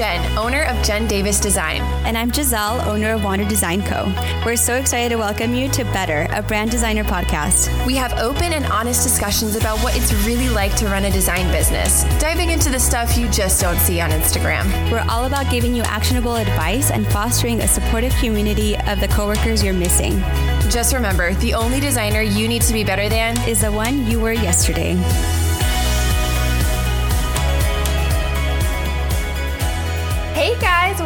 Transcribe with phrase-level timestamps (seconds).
[0.00, 1.82] Jen, owner of Jen Davis Design.
[2.06, 4.10] And I'm Giselle, owner of Wander Design Co.
[4.46, 7.68] We're so excited to welcome you to Better, a brand designer podcast.
[7.84, 11.52] We have open and honest discussions about what it's really like to run a design
[11.52, 14.64] business, diving into the stuff you just don't see on Instagram.
[14.90, 19.62] We're all about giving you actionable advice and fostering a supportive community of the coworkers
[19.62, 20.18] you're missing.
[20.70, 24.18] Just remember the only designer you need to be better than is the one you
[24.18, 24.96] were yesterday.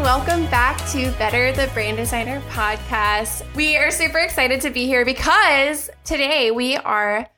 [0.02, 3.44] Welcome back to Better the Brand Designer podcast.
[3.54, 7.28] We are super excited to be here because today we are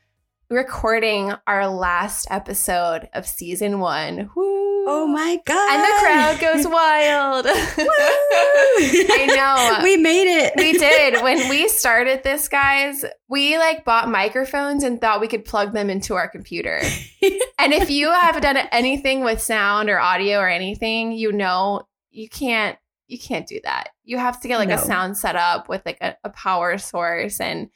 [0.49, 4.31] recording our last episode of season one.
[4.35, 4.85] Woo.
[4.89, 5.71] Oh my God.
[5.71, 7.47] And the crowd goes wild.
[7.49, 9.83] I know.
[9.83, 10.55] We made it.
[10.57, 11.23] we did.
[11.23, 15.91] When we started this, guys, we like bought microphones and thought we could plug them
[15.91, 16.81] into our computer.
[17.59, 21.83] and if you have done anything with sound or audio or anything, you know
[22.17, 22.79] you can't
[23.09, 23.91] you can't do that.
[24.05, 24.75] You have to get like no.
[24.75, 27.71] a sound set up with like a, a power source and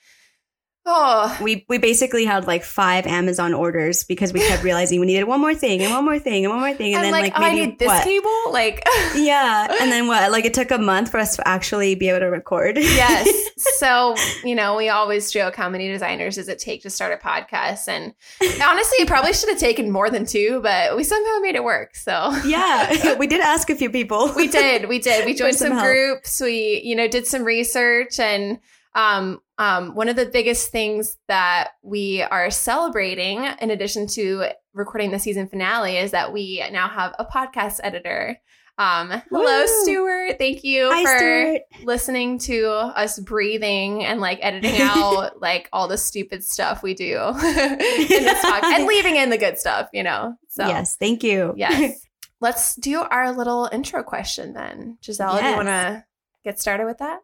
[0.87, 5.25] Oh, we we basically had like five Amazon orders because we kept realizing we needed
[5.25, 7.35] one more thing and one more thing and one more thing, and, and then like,
[7.35, 8.03] like maybe, oh, I need this what?
[8.03, 8.83] cable, like
[9.15, 10.33] yeah, and then what?
[10.33, 12.79] Like it took a month for us to actually be able to record.
[12.79, 13.29] yes,
[13.79, 17.23] so you know we always joke how many designers does it take to start a
[17.23, 18.15] podcast, and
[18.63, 21.95] honestly, it probably should have taken more than two, but we somehow made it work.
[21.95, 24.33] So yeah, we did ask a few people.
[24.35, 25.27] we did, we did.
[25.27, 26.41] We joined some, some groups.
[26.41, 28.59] We you know did some research and
[28.95, 35.11] um, um, one of the biggest things that we are celebrating, in addition to recording
[35.11, 38.39] the season finale, is that we now have a podcast editor.
[38.79, 39.83] Um, hello, Woo.
[39.83, 40.39] Stuart.
[40.39, 41.85] Thank you Hi, for Stuart.
[41.85, 47.19] listening to us breathing and like editing out like all the stupid stuff we do
[47.29, 50.35] in this talk and leaving in the good stuff, you know.
[50.49, 51.53] So yes, thank you.
[51.57, 52.07] Yes.
[52.41, 54.97] Let's do our little intro question then.
[55.05, 55.43] Giselle, yes.
[55.43, 56.05] do you want to
[56.43, 57.21] get started with that?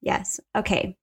[0.00, 0.40] Yes.
[0.54, 0.96] Okay.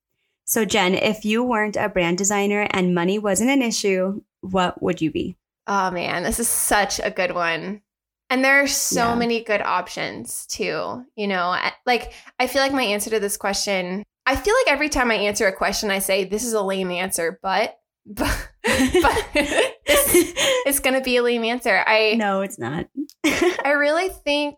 [0.46, 5.02] So, Jen, if you weren't a brand designer and money wasn't an issue, what would
[5.02, 5.38] you be?
[5.68, 7.82] Oh, man, this is such a good one.
[8.30, 9.16] And there are so yeah.
[9.16, 11.04] many good options too.
[11.16, 11.56] You know,
[11.86, 15.16] like I feel like my answer to this question, I feel like every time I
[15.16, 20.96] answer a question, I say, this is a lame answer, but, but, but it's going
[20.96, 21.84] to be a lame answer.
[21.86, 22.88] I, no, it's not.
[23.26, 24.58] I really think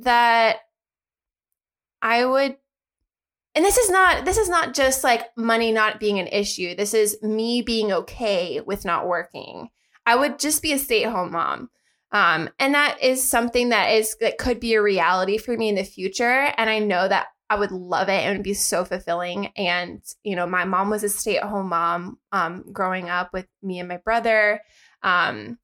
[0.00, 0.58] that
[2.02, 2.56] I would
[3.54, 6.74] and this is not this is not just like money not being an issue.
[6.74, 9.68] This is me being okay with not working.
[10.06, 11.70] I would just be a stay-at-home mom.
[12.12, 15.76] Um, and that is something that is that could be a reality for me in
[15.76, 16.52] the future.
[16.56, 19.48] And i know that i would love it and be so fulfilling.
[19.56, 23.88] And you know my mom was a stay-at-home mom um, growing up with me and
[23.88, 24.60] my brother.
[25.02, 25.58] Um,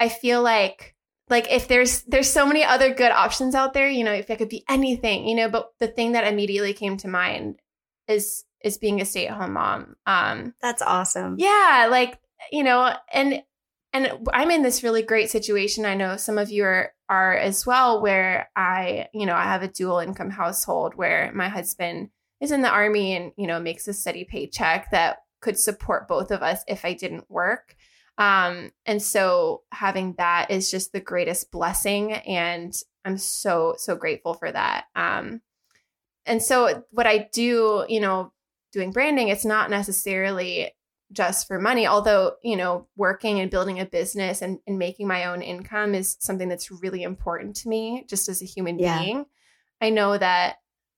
[0.00, 0.93] i feel like
[1.28, 4.38] like if there's there's so many other good options out there you know if it
[4.38, 7.58] could be anything you know but the thing that immediately came to mind
[8.08, 11.36] is is being a stay-at-home mom um that's awesome.
[11.38, 12.18] Yeah like
[12.52, 13.42] you know and
[13.92, 15.84] and i'm in this really great situation.
[15.84, 19.62] I know some of you are are as well where i you know i have
[19.62, 23.86] a dual income household where my husband is in the army and you know makes
[23.88, 27.76] a steady paycheck that could support both of us if i didn't work
[28.18, 32.12] um, and so having that is just the greatest blessing.
[32.12, 34.84] And I'm so, so grateful for that.
[34.94, 35.40] Um,
[36.26, 38.32] and so what I do, you know,
[38.72, 40.72] doing branding, it's not necessarily
[41.12, 45.26] just for money, although, you know, working and building a business and, and making my
[45.26, 49.00] own income is something that's really important to me just as a human yeah.
[49.00, 49.26] being.
[49.80, 50.56] I know that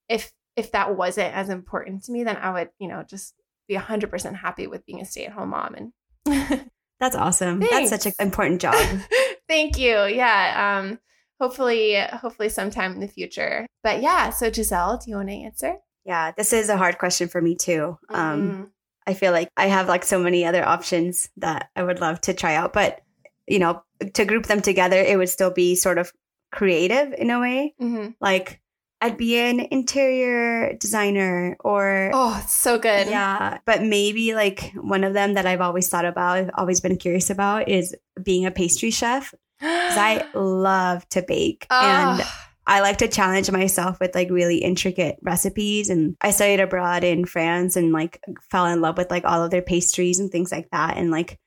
[0.08, 3.34] if if that wasn't as important to me, then I would, you know, just
[3.68, 7.60] be 100% happy with being a stay-at-home mom and That's awesome.
[7.60, 7.90] Thanks.
[7.90, 8.74] That's such an important job.
[9.48, 10.04] Thank you.
[10.04, 10.80] Yeah.
[10.80, 10.98] Um,
[11.40, 13.66] hopefully, hopefully sometime in the future.
[13.82, 15.76] But yeah, so Giselle, do you want to answer?
[16.04, 17.98] Yeah, this is a hard question for me too.
[18.08, 18.62] Um, mm-hmm.
[19.06, 22.34] I feel like I have like so many other options that I would love to
[22.34, 23.00] try out, but
[23.46, 23.82] you know,
[24.14, 26.12] to group them together, it would still be sort of
[26.52, 27.74] creative in a way.
[27.80, 28.10] Mm-hmm.
[28.20, 28.60] Like
[29.00, 33.08] I'd be an interior designer or Oh, so good.
[33.08, 33.58] Yeah.
[33.66, 37.28] But maybe like one of them that I've always thought about, I've always been curious
[37.28, 39.34] about is being a pastry chef.
[39.58, 41.66] Because I love to bake.
[41.70, 41.80] Oh.
[41.80, 42.22] And
[42.66, 45.88] I like to challenge myself with like really intricate recipes.
[45.88, 48.20] And I studied abroad in France and like
[48.50, 50.96] fell in love with like all of their pastries and things like that.
[50.96, 51.38] And like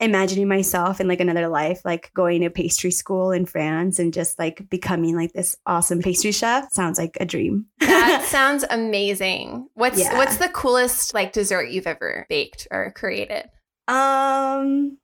[0.00, 4.38] imagining myself in like another life, like going to pastry school in France and just
[4.38, 7.66] like becoming like this awesome pastry chef sounds like a dream.
[7.80, 9.68] that sounds amazing.
[9.74, 10.16] What's yeah.
[10.16, 13.44] what's the coolest like dessert you've ever baked or created?
[13.88, 14.98] Um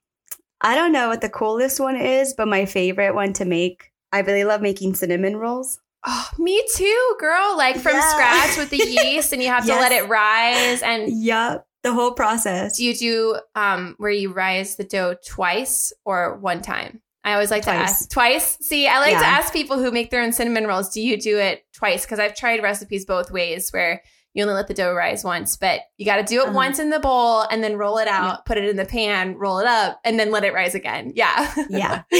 [0.63, 4.21] I don't know what the coolest one is, but my favorite one to make I
[4.21, 5.79] really love making cinnamon rolls.
[6.07, 7.57] Oh, me too, girl.
[7.57, 8.09] Like from yeah.
[8.11, 9.77] scratch with the yeast, and you have yes.
[9.77, 10.83] to let it rise.
[10.83, 12.77] And yep, the whole process.
[12.77, 17.01] Do you do um where you rise the dough twice or one time?
[17.23, 17.77] I always like twice.
[17.77, 18.59] to ask twice.
[18.63, 19.21] See, I like yeah.
[19.21, 20.91] to ask people who make their own cinnamon rolls.
[20.91, 22.05] Do you do it twice?
[22.05, 25.81] Because I've tried recipes both ways where you only let the dough rise once, but
[25.97, 26.53] you got to do it uh-huh.
[26.53, 28.37] once in the bowl and then roll it out, yeah.
[28.47, 31.13] put it in the pan, roll it up, and then let it rise again.
[31.17, 31.53] Yeah.
[31.69, 32.03] Yeah.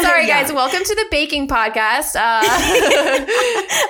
[0.00, 0.42] Sorry, yeah.
[0.42, 0.52] guys.
[0.52, 2.14] Welcome to the baking podcast.
[2.14, 2.46] Uh,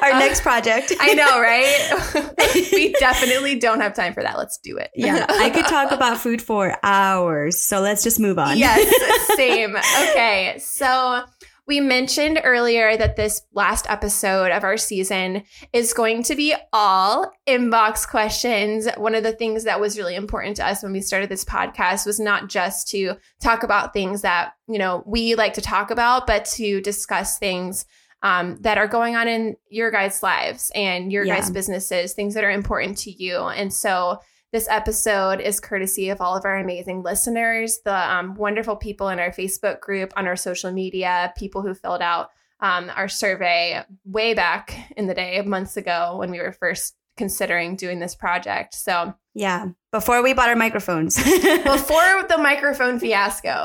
[0.02, 0.94] Our uh, next project.
[0.98, 2.64] I know, right?
[2.72, 4.38] we definitely don't have time for that.
[4.38, 4.90] Let's do it.
[4.94, 5.26] Yeah.
[5.28, 7.60] I could talk about food for hours.
[7.60, 8.56] So let's just move on.
[8.56, 9.36] Yes.
[9.36, 9.76] Same.
[9.76, 10.56] Okay.
[10.60, 11.24] So,
[11.66, 15.42] we mentioned earlier that this last episode of our season
[15.72, 18.88] is going to be all inbox questions.
[18.96, 22.06] One of the things that was really important to us when we started this podcast
[22.06, 26.26] was not just to talk about things that, you know, we like to talk about,
[26.26, 27.84] but to discuss things
[28.22, 31.36] um, that are going on in your guys' lives and your yeah.
[31.36, 33.38] guys' businesses, things that are important to you.
[33.38, 34.20] And so
[34.52, 39.18] this episode is courtesy of all of our amazing listeners, the um, wonderful people in
[39.18, 44.34] our Facebook group, on our social media, people who filled out um, our survey way
[44.34, 48.74] back in the day, months ago, when we were first considering doing this project.
[48.74, 53.48] So, yeah, before we bought our microphones, before the microphone fiasco.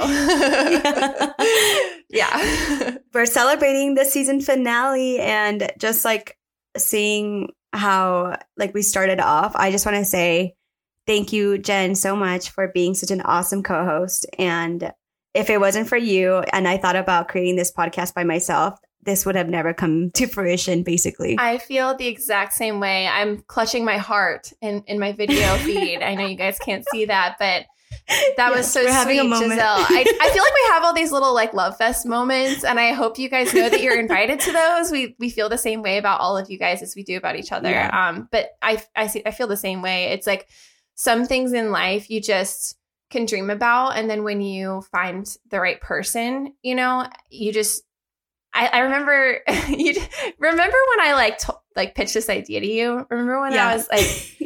[2.10, 2.98] yeah.
[3.13, 6.38] We're celebrating the season finale and just like
[6.77, 10.56] seeing how like we started off, I just want to say
[11.12, 14.25] Thank you, Jen, so much for being such an awesome co host.
[14.40, 14.94] And
[15.34, 19.25] if it wasn't for you and I thought about creating this podcast by myself, this
[19.25, 21.36] would have never come to fruition, basically.
[21.38, 23.08] I feel the exact same way.
[23.08, 26.02] I'm clutching my heart in, in my video feed.
[26.02, 27.66] I know you guys can't see that, but
[28.08, 29.80] that yes, was so sweet, Giselle.
[29.80, 32.94] I, I feel like we have all these little like love fest moments, and I
[32.94, 34.92] hope you guys know that you're invited to those.
[34.92, 37.36] We we feel the same way about all of you guys as we do about
[37.36, 37.69] each other.
[37.69, 37.90] Yeah.
[37.92, 40.06] Um, but I I see I feel the same way.
[40.06, 40.48] It's like
[40.95, 42.77] some things in life you just
[43.09, 47.83] can dream about and then when you find the right person you know you just
[48.53, 49.39] i, I remember
[49.69, 49.93] you
[50.39, 53.67] remember when i like t- like pitched this idea to you remember when yeah.
[53.67, 54.05] i was like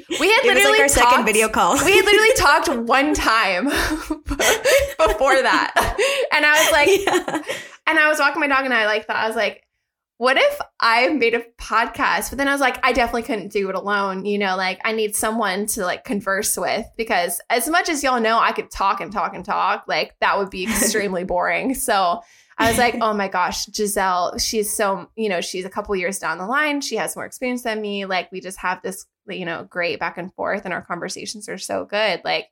[0.20, 3.66] we had literally like our talked, second video call we had literally talked one time
[3.66, 5.98] before that
[6.32, 7.56] and i was like yeah.
[7.88, 9.65] and i was walking my dog and i like thought i was like
[10.18, 12.30] what if I made a podcast?
[12.30, 14.26] But then I was like, I definitely couldn't do it alone.
[14.26, 18.22] You know, like I need someone to like converse with because as much as y'all
[18.22, 21.74] know, I could talk and talk and talk, like that would be extremely boring.
[21.74, 22.22] So
[22.58, 26.20] I was like, oh my gosh, Giselle, she's so, you know, she's a couple years
[26.20, 26.80] down the line.
[26.80, 28.06] She has more experience than me.
[28.06, 31.58] Like we just have this, you know, great back and forth and our conversations are
[31.58, 32.22] so good.
[32.24, 32.48] Like,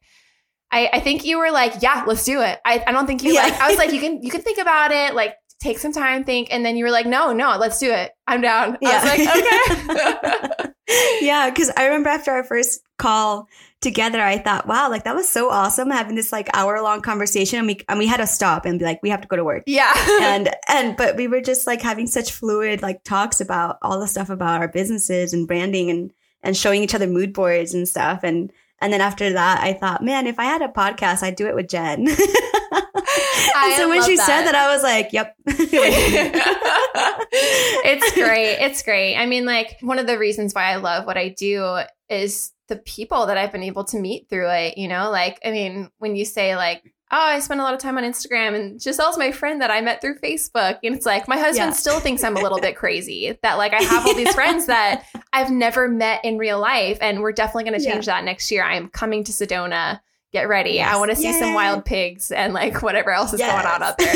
[0.74, 2.60] I, I think you were like, yeah, let's do it.
[2.65, 3.44] I, I don't think you yeah.
[3.44, 5.13] like, I was like, you can, you can think about it.
[5.13, 8.12] Like, take some time, think, and then you were like, no, no, let's do it.
[8.27, 8.77] I'm down.
[8.81, 8.89] Yeah.
[8.89, 10.74] I was like, okay.
[11.25, 13.48] yeah, because I remember after our first call
[13.80, 17.60] together, I thought, wow, like that was so awesome having this like hour long conversation,
[17.60, 19.44] and we and we had to stop and be like, we have to go to
[19.44, 19.63] work.
[19.65, 24.00] Yeah, and and but we were just like having such fluid like talks about all
[24.00, 26.12] the stuff about our businesses and branding and
[26.44, 28.51] and showing each other mood boards and stuff and
[28.83, 31.56] and then after that, I thought, man, if I had a podcast, I'd do it
[31.56, 32.00] with Jen.
[32.09, 32.18] and
[33.77, 34.25] so when she that.
[34.25, 35.38] said that, I was like, yep.
[37.86, 38.57] it's great.
[38.60, 39.15] It's great.
[39.15, 41.79] I mean, like, one of the reasons why I love what I do
[42.10, 44.77] is the people that I've been able to meet through it.
[44.77, 47.79] You know, like, I mean, when you say, like, oh, I spend a lot of
[47.79, 50.79] time on Instagram and Giselle's my friend that I met through Facebook.
[50.84, 51.72] And it's like, my husband yeah.
[51.72, 55.05] still thinks I'm a little bit crazy that like I have all these friends that
[55.32, 56.98] I've never met in real life.
[57.01, 58.15] And we're definitely going to change yeah.
[58.15, 58.63] that next year.
[58.63, 60.01] I'm coming to Sedona.
[60.32, 60.72] Get ready.
[60.72, 60.91] Yes.
[60.91, 61.39] I want to see Yay.
[61.39, 63.51] some wild pigs and like whatever else is yes.
[63.51, 64.15] going on out there.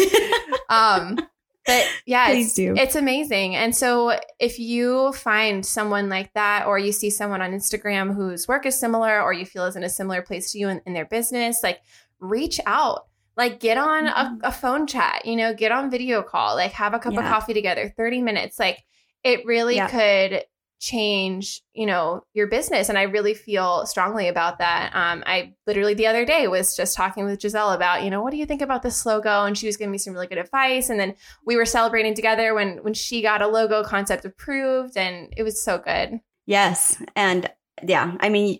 [0.70, 1.20] um,
[1.68, 3.56] but yeah, it's, it's, amazing.
[3.56, 8.48] And so if you find someone like that, or you see someone on Instagram whose
[8.48, 10.94] work is similar, or you feel is in a similar place to you in, in
[10.94, 11.82] their business, like
[12.19, 14.43] reach out like get on mm-hmm.
[14.43, 17.19] a, a, phone chat you know get on video call like have a cup yeah.
[17.19, 18.83] of coffee together 30 minutes like
[19.24, 19.88] it really yeah.
[19.88, 20.43] could
[20.79, 25.95] change you know your business and i really feel strongly about that um, i literally
[25.95, 28.62] the other day was just talking with giselle about you know what do you think
[28.62, 31.15] about this logo and she was giving me some really good advice and then
[31.47, 35.59] we were celebrating together when when she got a logo concept approved and it was
[35.59, 37.50] so good yes and
[37.83, 38.59] yeah i mean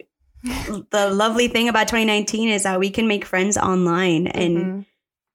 [0.92, 4.80] the lovely thing about 2019 is that we can make friends online and mm-hmm.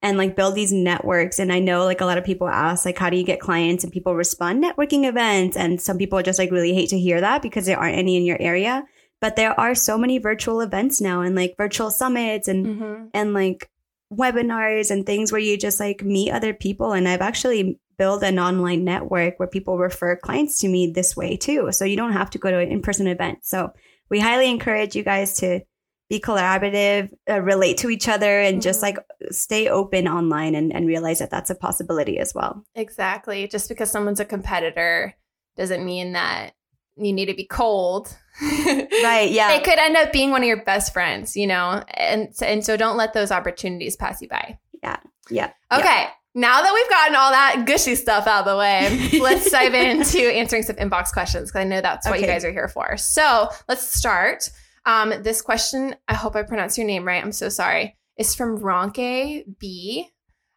[0.01, 2.97] and like build these networks and i know like a lot of people ask like
[2.97, 6.51] how do you get clients and people respond networking events and some people just like
[6.51, 8.83] really hate to hear that because there aren't any in your area
[9.21, 13.05] but there are so many virtual events now and like virtual summits and mm-hmm.
[13.13, 13.69] and like
[14.11, 18.39] webinars and things where you just like meet other people and I've actually built an
[18.39, 21.71] online network where people refer clients to me this way too.
[21.71, 23.39] So you don't have to go to an in person event.
[23.43, 23.71] So
[24.09, 25.61] we highly encourage you guys to
[26.09, 28.61] be collaborative, uh, relate to each other, and mm-hmm.
[28.61, 28.97] just like
[29.31, 32.63] stay open online and, and realize that that's a possibility as well.
[32.75, 33.47] Exactly.
[33.47, 35.15] Just because someone's a competitor
[35.57, 36.53] doesn't mean that
[36.97, 38.15] you need to be cold.
[38.41, 39.29] right.
[39.31, 39.57] Yeah.
[39.57, 41.83] They could end up being one of your best friends, you know?
[41.95, 44.59] And, and so don't let those opportunities pass you by.
[44.83, 44.97] Yeah.
[45.29, 45.51] Yeah.
[45.71, 45.83] Okay.
[45.83, 46.09] Yeah.
[46.35, 50.19] Now that we've gotten all that gushy stuff out of the way, let's dive into
[50.19, 52.21] answering some inbox questions because I know that's what okay.
[52.21, 52.97] you guys are here for.
[52.97, 54.49] So let's start.
[54.85, 57.23] Um, this question, I hope I pronounced your name right.
[57.23, 57.95] I'm so sorry.
[58.17, 60.09] Is from Ronke B.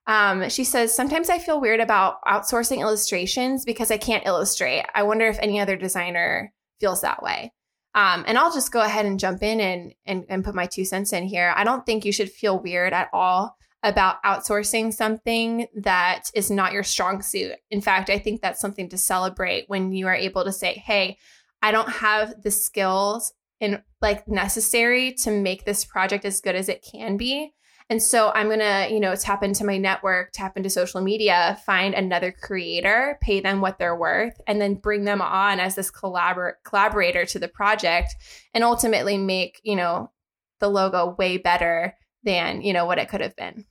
[0.07, 4.85] Um, she says, Sometimes I feel weird about outsourcing illustrations because I can't illustrate.
[4.95, 7.53] I wonder if any other designer feels that way.
[7.95, 10.85] Um, and I'll just go ahead and jump in and, and, and put my two
[10.85, 11.53] cents in here.
[11.57, 13.57] I don't think you should feel weird at all
[13.87, 17.53] about outsourcing something that is not your strong suit.
[17.71, 21.19] In fact, I think that's something to celebrate when you are able to say, hey,
[21.63, 26.69] I don't have the skills and like necessary to make this project as good as
[26.69, 27.55] it can be.
[27.89, 31.57] And so I'm going to, you know, tap into my network, tap into social media,
[31.65, 35.93] find another creator, pay them what they're worth, and then bring them on as this
[35.93, 38.17] collabor- collaborator to the project
[38.53, 40.11] and ultimately make, you know,
[40.59, 43.65] the logo way better than, you know, what it could have been.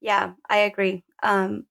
[0.00, 1.04] Yeah, I agree.
[1.22, 1.64] Um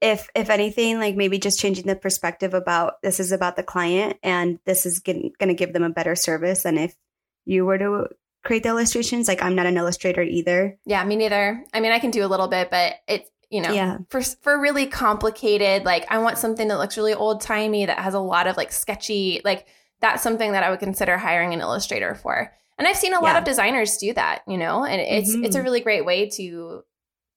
[0.00, 4.16] if if anything like maybe just changing the perspective about this is about the client
[4.22, 6.94] and this is going to give them a better service than if
[7.44, 8.06] you were to
[8.42, 9.28] create the illustrations.
[9.28, 10.78] Like I'm not an illustrator either.
[10.86, 11.64] Yeah, me neither.
[11.74, 13.98] I mean, I can do a little bit, but it's you know, yeah.
[14.08, 18.14] for for really complicated, like I want something that looks really old timey that has
[18.14, 19.66] a lot of like sketchy, like
[20.00, 22.52] that's something that I would consider hiring an illustrator for.
[22.78, 25.44] And I've seen a lot of designers do that, you know, and it's mm-hmm.
[25.44, 25.64] it's a mm-hmm.
[25.64, 26.84] really great way to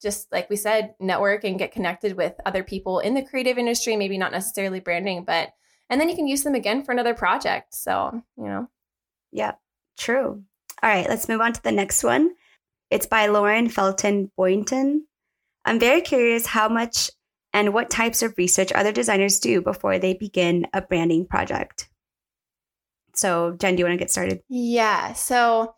[0.04, 3.96] just like we said, network and get connected with other people in the creative industry,
[3.96, 5.54] maybe not necessarily branding, but
[5.90, 7.74] and then you can use them again for another project.
[7.74, 8.68] So, you know.
[9.32, 9.54] Yeah,
[9.98, 10.44] true.
[10.82, 12.32] All right, let's move on to the next one.
[12.90, 15.08] It's by Lauren Felton Boynton.
[15.66, 17.10] I'm very curious how much
[17.54, 21.90] and what types of research other designers do before they begin a branding project.
[23.16, 24.42] So, Jen, do you want to get started?
[24.50, 25.14] Yeah.
[25.14, 25.76] So,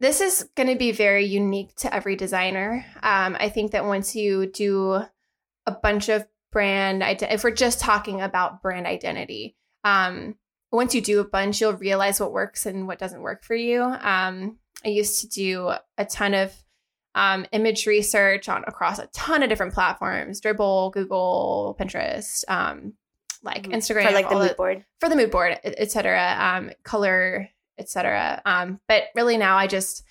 [0.00, 2.84] this is going to be very unique to every designer.
[3.02, 5.02] Um, I think that once you do
[5.66, 10.36] a bunch of brand, if we're just talking about brand identity, um,
[10.70, 13.82] once you do a bunch, you'll realize what works and what doesn't work for you.
[13.82, 16.54] Um, I used to do a ton of
[17.14, 22.92] um, image research on across a ton of different platforms: Dribbble, Google, Pinterest, um,
[23.42, 23.72] like mm-hmm.
[23.72, 26.36] Instagram, for like the mood board, for the mood board, etc.
[26.38, 28.42] Um, color, etc.
[28.44, 30.04] Um, but really now, I just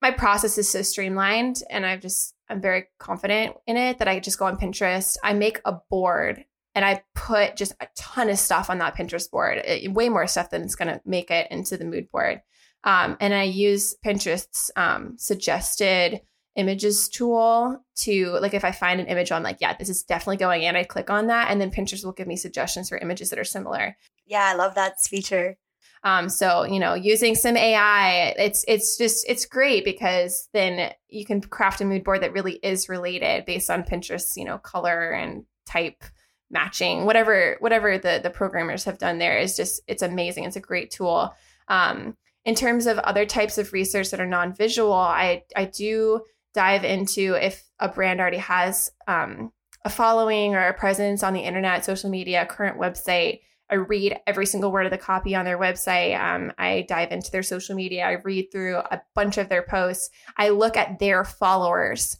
[0.00, 4.20] my process is so streamlined, and I've just I'm very confident in it that I
[4.20, 5.16] just go on Pinterest.
[5.22, 9.30] I make a board and I put just a ton of stuff on that Pinterest
[9.30, 12.40] board, it, way more stuff than it's going to make it into the mood board.
[12.84, 16.20] Um, and I use Pinterest's um, suggested
[16.56, 20.38] images tool to like if I find an image, I'm like, yeah, this is definitely
[20.38, 20.76] going in.
[20.76, 23.44] I click on that, and then Pinterest will give me suggestions for images that are
[23.44, 23.96] similar.
[24.26, 25.56] Yeah, I love that feature.
[26.04, 31.24] Um, so you know, using some AI, it's it's just it's great because then you
[31.24, 35.10] can craft a mood board that really is related based on Pinterest's you know color
[35.10, 36.02] and type
[36.50, 37.04] matching.
[37.04, 40.44] Whatever whatever the the programmers have done there is just it's amazing.
[40.44, 41.34] It's a great tool.
[41.68, 46.20] Um, in terms of other types of research that are non-visual i i do
[46.54, 49.52] dive into if a brand already has um,
[49.84, 53.40] a following or a presence on the internet social media current website
[53.72, 57.30] i read every single word of the copy on their website um, i dive into
[57.30, 61.24] their social media i read through a bunch of their posts i look at their
[61.24, 62.18] followers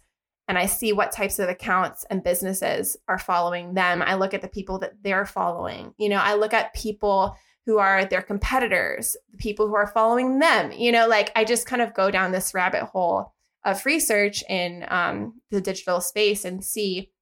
[0.48, 4.02] and I see what types of accounts and businesses are following them.
[4.02, 5.94] I look at the people that they're following.
[5.98, 10.40] You know, I look at people who are their competitors, the people who are following
[10.40, 10.72] them.
[10.72, 13.32] You know, like I just kind of go down this rabbit hole
[13.64, 17.12] of research in um, the digital space and see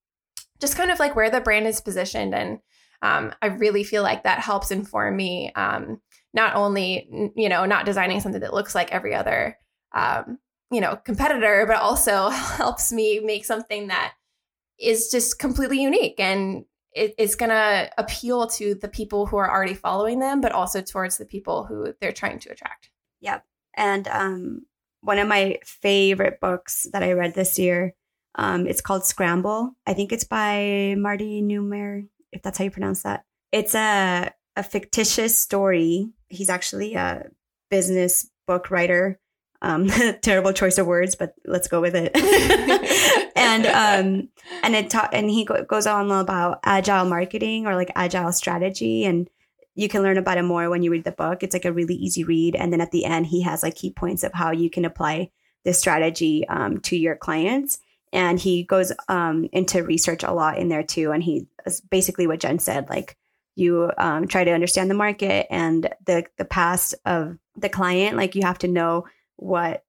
[0.58, 2.34] just kind of like where the brand is positioned.
[2.34, 2.58] And
[3.02, 6.00] um, I really feel like that helps inform me um,
[6.34, 9.56] not only, you know, not designing something that looks like every other
[9.92, 10.38] um,
[10.70, 14.14] you know, competitor, but also helps me make something that
[14.78, 19.50] is just completely unique and it, it's going to appeal to the people who are
[19.50, 22.90] already following them, but also towards the people who they're trying to attract.
[23.20, 23.44] Yep.
[23.76, 24.62] And um,
[25.00, 27.94] one of my favorite books that I read this year,
[28.34, 29.76] um, it's called Scramble.
[29.86, 33.24] I think it's by Marty Neumeier, if that's how you pronounce that.
[33.52, 36.10] It's a, a fictitious story.
[36.28, 37.30] He's actually a
[37.70, 39.18] business book writer
[39.62, 39.88] Um,
[40.22, 42.12] terrible choice of words, but let's go with it.
[43.36, 44.28] and um,
[44.62, 49.04] and it ta- and he go- goes on about agile marketing or like agile strategy,
[49.04, 49.28] and
[49.74, 51.42] you can learn about it more when you read the book.
[51.42, 53.92] It's like a really easy read, and then at the end, he has like key
[53.92, 55.30] points of how you can apply
[55.64, 57.80] this strategy um, to your clients.
[58.12, 61.12] And he goes um, into research a lot in there too.
[61.12, 61.46] And he
[61.90, 63.16] basically what Jen said, like
[63.54, 68.16] you um, try to understand the market and the the past of the client.
[68.16, 69.84] Like you have to know what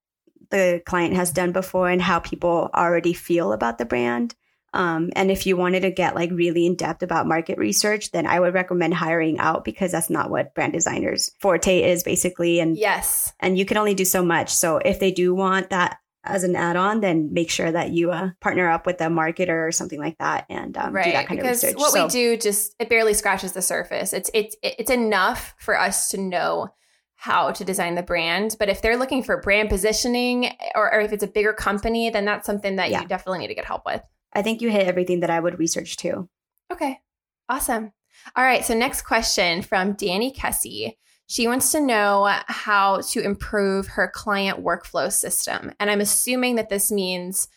[0.49, 4.35] the client has done before and how people already feel about the brand.
[4.73, 8.25] Um, and if you wanted to get like really in depth about market research, then
[8.25, 12.59] I would recommend hiring out because that's not what brand designers forte is basically.
[12.59, 14.49] And yes, and you can only do so much.
[14.49, 18.29] So if they do want that as an add-on, then make sure that you uh,
[18.39, 21.05] partner up with a marketer or something like that and um, right.
[21.05, 21.79] do that kind because of research.
[21.79, 24.13] What so, we do just it barely scratches the surface.
[24.13, 26.69] It's it's it's enough for us to know
[27.15, 28.55] how to design the brand.
[28.57, 32.25] But if they're looking for brand positioning or, or if it's a bigger company, then
[32.25, 33.01] that's something that yeah.
[33.01, 34.01] you definitely need to get help with.
[34.33, 36.29] I think you hit everything that I would research too.
[36.71, 36.99] Okay.
[37.47, 37.91] Awesome.
[38.35, 38.65] All right.
[38.65, 40.95] So next question from Danny Kessie.
[41.31, 45.71] She wants to know how to improve her client workflow system.
[45.79, 47.47] And I'm assuming that this means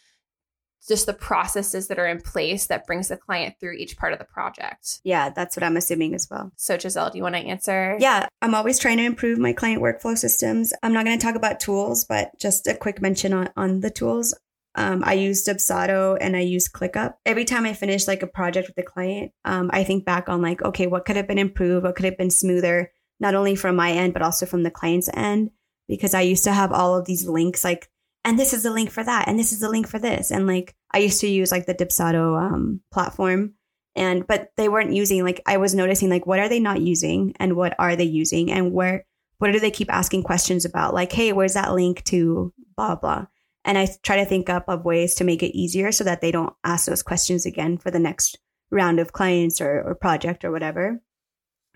[0.87, 4.21] just the processes that are in place that brings the client through each part of
[4.21, 5.01] the project.
[5.03, 6.53] Yeah, that's what I'm assuming as well.
[6.55, 7.97] So, Giselle, do you want to answer?
[7.99, 10.73] Yeah, I'm always trying to improve my client workflow systems.
[10.85, 13.91] I'm not going to talk about tools, but just a quick mention on, on the
[13.91, 14.39] tools.
[14.77, 17.15] Um, I use Dubsado and I use ClickUp.
[17.27, 20.43] Every time I finish like a project with a client, um, I think back on
[20.43, 21.83] like, okay, what could have been improved?
[21.83, 22.93] What could have been smoother?
[23.25, 25.51] Not only from my end, but also from the client's end.
[25.89, 27.91] Because I used to have all of these links like,
[28.25, 30.31] and this is the link for that, and this is the link for this.
[30.31, 33.55] And like, I used to use like the Dubsado um, platform.
[33.97, 37.33] And, but they weren't using, like, I was noticing, like, what are they not using
[37.39, 39.07] and what are they using and where,
[39.39, 40.95] what do they keep asking questions about?
[40.95, 43.27] Like, hey, where's that link to blah, blah.
[43.65, 46.33] And I try to think up of ways to make it easier so that they
[46.33, 48.37] don't ask those questions again for the next
[48.71, 51.01] round of clients or, or project or whatever.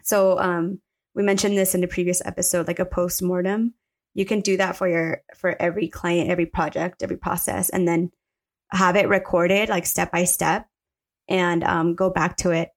[0.02, 0.80] So, um,
[1.18, 3.74] we mentioned this in the previous episode, like a post mortem.
[4.14, 8.12] You can do that for your for every client, every project, every process, and then
[8.70, 10.68] have it recorded like step by step,
[11.28, 12.70] and um, go back to it.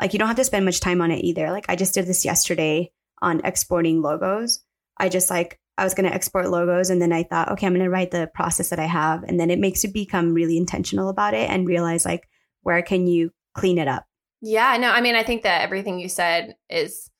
[0.00, 1.50] Like you don't have to spend much time on it either.
[1.50, 4.64] Like I just did this yesterday on exporting logos.
[4.96, 7.74] I just like I was going to export logos and then I thought, okay, I'm
[7.74, 9.22] going to write the process that I have.
[9.22, 12.28] And then it makes you become really intentional about it and realize like,
[12.62, 14.04] where can you clean it up?
[14.40, 17.10] Yeah, no, I mean, I think that everything you said is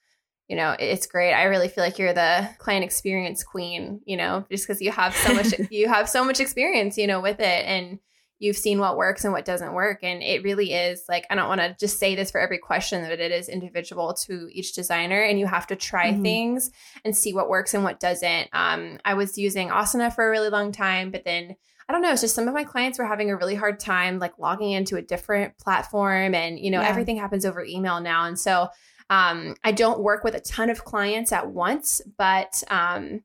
[0.48, 1.32] you know, it's great.
[1.32, 5.16] I really feel like you're the client experience queen, you know, just because you have
[5.16, 7.98] so much, you have so much experience, you know, with it and
[8.42, 10.00] you've seen what works and what doesn't work.
[10.02, 13.02] And it really is like, I don't want to just say this for every question
[13.02, 16.22] that it is individual to each designer and you have to try mm-hmm.
[16.22, 16.70] things
[17.04, 18.48] and see what works and what doesn't.
[18.52, 21.54] Um, I was using Asana for a really long time, but then
[21.88, 24.18] I don't know, it's just some of my clients were having a really hard time
[24.18, 26.88] like logging into a different platform and, you know, yeah.
[26.88, 28.24] everything happens over email now.
[28.24, 28.68] And so,
[29.12, 33.22] um, I don't work with a ton of clients at once, but um,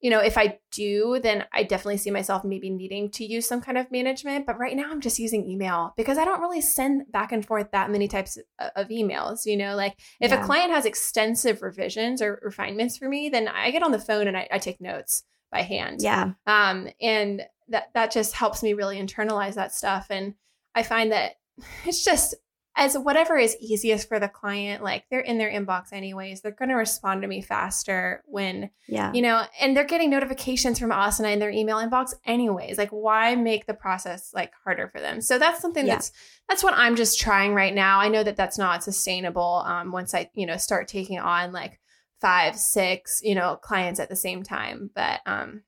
[0.00, 3.62] you know, if I do, then I definitely see myself maybe needing to use some
[3.62, 4.44] kind of management.
[4.44, 7.70] But right now, I'm just using email because I don't really send back and forth
[7.72, 8.36] that many types
[8.76, 9.46] of emails.
[9.46, 10.42] You know, like if yeah.
[10.42, 14.28] a client has extensive revisions or refinements for me, then I get on the phone
[14.28, 16.02] and I, I take notes by hand.
[16.02, 16.32] Yeah.
[16.46, 20.08] Um, and that that just helps me really internalize that stuff.
[20.10, 20.34] And
[20.74, 21.36] I find that
[21.86, 22.34] it's just
[22.76, 26.68] as whatever is easiest for the client like they're in their inbox anyways they're going
[26.68, 31.32] to respond to me faster when yeah you know and they're getting notifications from asana
[31.32, 35.38] in their email inbox anyways like why make the process like harder for them so
[35.38, 35.94] that's something yeah.
[35.94, 36.12] that's
[36.48, 40.14] that's what i'm just trying right now i know that that's not sustainable um once
[40.14, 41.78] i you know start taking on like
[42.20, 45.62] five six you know clients at the same time but um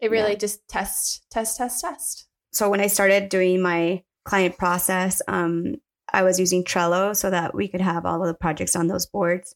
[0.00, 0.38] it really yeah.
[0.38, 5.76] just test test test test so when i started doing my client process um
[6.14, 9.06] I was using Trello so that we could have all of the projects on those
[9.06, 9.54] boards.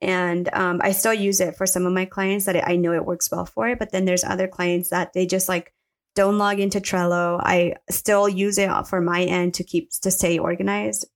[0.00, 3.06] And um, I still use it for some of my clients that I know it
[3.06, 3.74] works well for.
[3.76, 5.72] But then there's other clients that they just like
[6.14, 7.40] don't log into Trello.
[7.42, 11.06] I still use it for my end to keep to stay organized,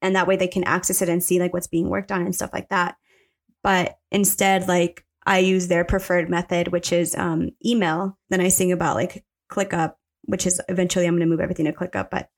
[0.00, 2.34] and that way they can access it and see like what's being worked on and
[2.34, 2.96] stuff like that.
[3.62, 8.18] But instead, like I use their preferred method, which is um, email.
[8.30, 11.72] Then I sing about like ClickUp, which is eventually I'm going to move everything to
[11.72, 12.28] ClickUp, but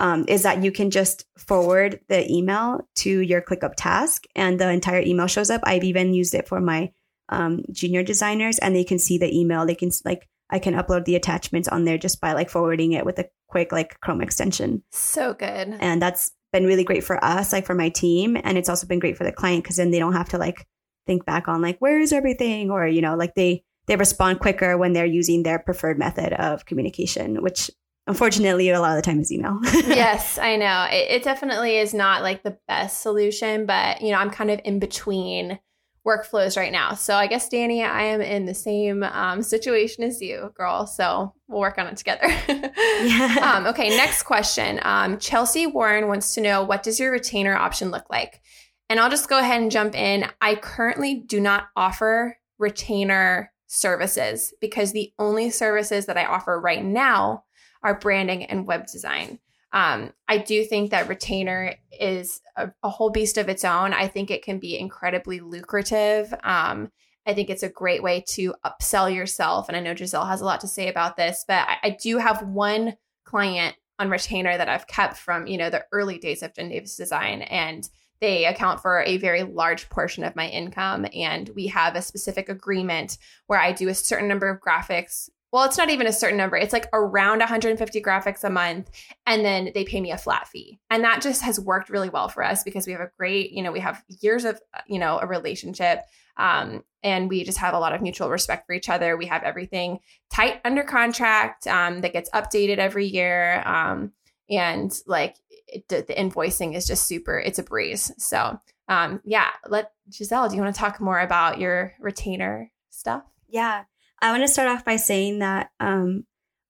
[0.00, 4.68] um, is that you can just forward the email to your ClickUp task and the
[4.70, 5.60] entire email shows up.
[5.64, 6.90] I've even used it for my
[7.28, 9.66] um, junior designers and they can see the email.
[9.66, 13.04] They can like, I can upload the attachments on there just by like forwarding it
[13.04, 14.82] with a quick like Chrome extension.
[14.90, 15.76] So good.
[15.80, 18.38] And that's been really great for us, like for my team.
[18.42, 20.66] And it's also been great for the client because then they don't have to like
[21.06, 22.70] think back on like, where is everything?
[22.70, 26.64] Or, you know, like they, they respond quicker when they're using their preferred method of
[26.64, 27.70] communication, which
[28.10, 29.58] unfortunately a lot of the time is email.
[29.62, 30.86] yes, I know.
[30.90, 34.60] It, it definitely is not like the best solution, but you know, I'm kind of
[34.64, 35.58] in between
[36.06, 36.94] workflows right now.
[36.94, 40.86] So I guess Danny, I am in the same um, situation as you, girl.
[40.86, 42.26] So we'll work on it together.
[43.04, 43.36] yeah.
[43.42, 44.80] Um, okay, next question.
[44.82, 48.40] Um, Chelsea Warren wants to know what does your retainer option look like?
[48.88, 50.26] And I'll just go ahead and jump in.
[50.40, 56.84] I currently do not offer retainer services because the only services that I offer right
[56.84, 57.44] now
[57.82, 59.38] are branding and web design.
[59.72, 63.92] Um, I do think that retainer is a, a, whole beast of its own.
[63.92, 66.34] I think it can be incredibly lucrative.
[66.42, 66.90] Um,
[67.24, 69.68] I think it's a great way to upsell yourself.
[69.68, 72.18] And I know Giselle has a lot to say about this, but I, I do
[72.18, 76.54] have one client on retainer that I've kept from, you know, the early days of
[76.54, 77.42] Jen Davis Design.
[77.42, 77.88] And
[78.20, 81.06] they account for a very large portion of my income.
[81.14, 85.64] And we have a specific agreement where I do a certain number of graphics well,
[85.64, 86.56] it's not even a certain number.
[86.56, 88.90] It's like around 150 graphics a month.
[89.26, 90.78] And then they pay me a flat fee.
[90.90, 93.62] And that just has worked really well for us because we have a great, you
[93.62, 96.02] know, we have years of, you know, a relationship.
[96.36, 99.16] Um, and we just have a lot of mutual respect for each other.
[99.16, 99.98] We have everything
[100.32, 103.62] tight under contract um, that gets updated every year.
[103.66, 104.12] Um,
[104.48, 105.36] and like
[105.66, 108.12] it, the invoicing is just super, it's a breeze.
[108.18, 113.22] So, um, yeah, let Giselle, do you want to talk more about your retainer stuff?
[113.48, 113.84] Yeah.
[114.22, 116.24] I want to start off by saying that um,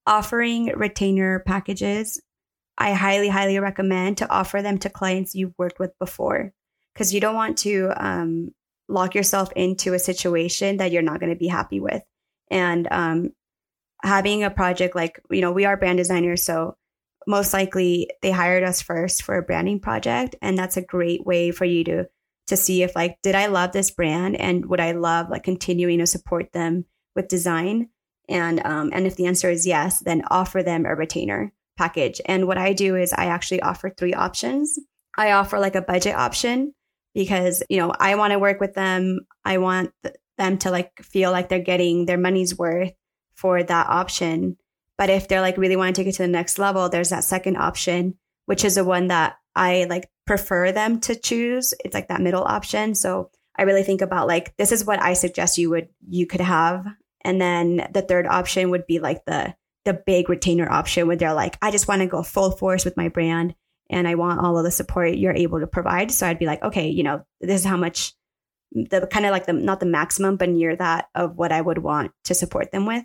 [0.06, 2.20] offering retainer packages,
[2.78, 6.52] I highly, highly recommend to offer them to clients you've worked with before
[6.94, 8.50] because you don't want to um,
[8.88, 12.02] lock yourself into a situation that you're not going to be happy with.
[12.50, 13.30] And um,
[14.02, 16.42] having a project like, you know, we are brand designers.
[16.42, 16.76] So
[17.26, 20.36] most likely they hired us first for a branding project.
[20.40, 22.08] And that's a great way for you to
[22.50, 26.00] to see if like did i love this brand and would i love like continuing
[26.00, 26.84] to support them
[27.14, 27.88] with design?
[28.29, 32.20] And um, and if the answer is yes, then offer them a retainer package.
[32.27, 34.79] And what I do is I actually offer three options.
[35.16, 36.75] I offer like a budget option
[37.14, 39.20] because you know I want to work with them.
[39.44, 42.92] I want th- them to like feel like they're getting their money's worth
[43.35, 44.57] for that option.
[44.96, 47.25] But if they're like really want to take it to the next level, there's that
[47.25, 51.75] second option, which is the one that I like prefer them to choose.
[51.85, 52.94] It's like that middle option.
[52.94, 56.40] So I really think about like this is what I suggest you would you could
[56.40, 56.87] have
[57.24, 59.54] and then the third option would be like the
[59.85, 62.96] the big retainer option where they're like, I just want to go full force with
[62.96, 63.54] my brand
[63.88, 66.11] and I want all of the support you're able to provide.
[66.11, 68.12] So I'd be like, okay, you know, this is how much
[68.72, 71.78] the kind of like the not the maximum, but near that of what I would
[71.78, 73.04] want to support them with.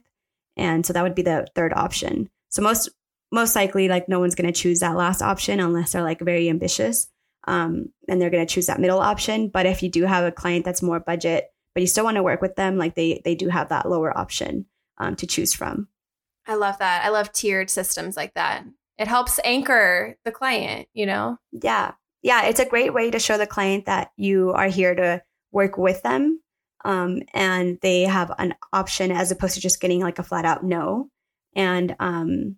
[0.58, 2.30] And so that would be the third option.
[2.50, 2.90] So most
[3.32, 7.08] most likely like no one's to choose that last option unless they're like very ambitious.
[7.48, 9.50] Um, and they're to choose that middle option.
[9.50, 12.24] But if you do have a client that's more budget but you still want to
[12.24, 14.66] work with them, like they they do have that lower option
[14.98, 15.90] um, to choose from.
[16.48, 17.06] I love that.
[17.06, 18.64] I love tiered systems like that.
[18.98, 21.38] It helps anchor the client, you know?
[21.52, 21.94] Yeah.
[22.22, 22.46] Yeah.
[22.46, 26.02] It's a great way to show the client that you are here to work with
[26.02, 26.42] them
[26.84, 30.64] um, and they have an option as opposed to just getting like a flat out
[30.64, 31.10] no.
[31.56, 32.58] And, um,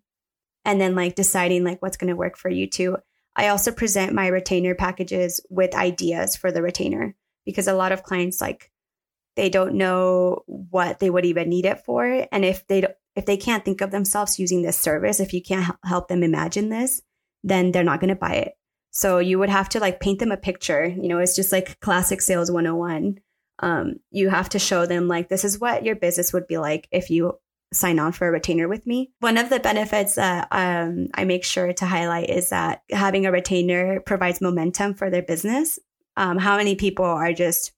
[0.66, 2.98] and then like deciding like what's going to work for you too.
[3.36, 8.04] I also present my retainer packages with ideas for the retainer because a lot of
[8.04, 8.72] clients like
[9.38, 12.28] they don't know what they would even need it for.
[12.32, 15.76] And if they if they can't think of themselves using this service if you can't
[15.86, 17.02] help them imagine this
[17.44, 18.54] then they're not going to buy it.
[18.92, 20.86] So you would have to like paint them a picture.
[20.86, 23.20] You know it's just like classic sales 101
[23.60, 26.88] um, you have to show them like this is what your business would be like
[26.92, 27.40] if you
[27.74, 29.12] sign on for a retainer with me.
[29.20, 33.32] One of the benefits that um, i make sure to highlight is that having a
[33.32, 35.80] retainer provides momentum for their business.
[36.16, 37.74] Um, how many people are just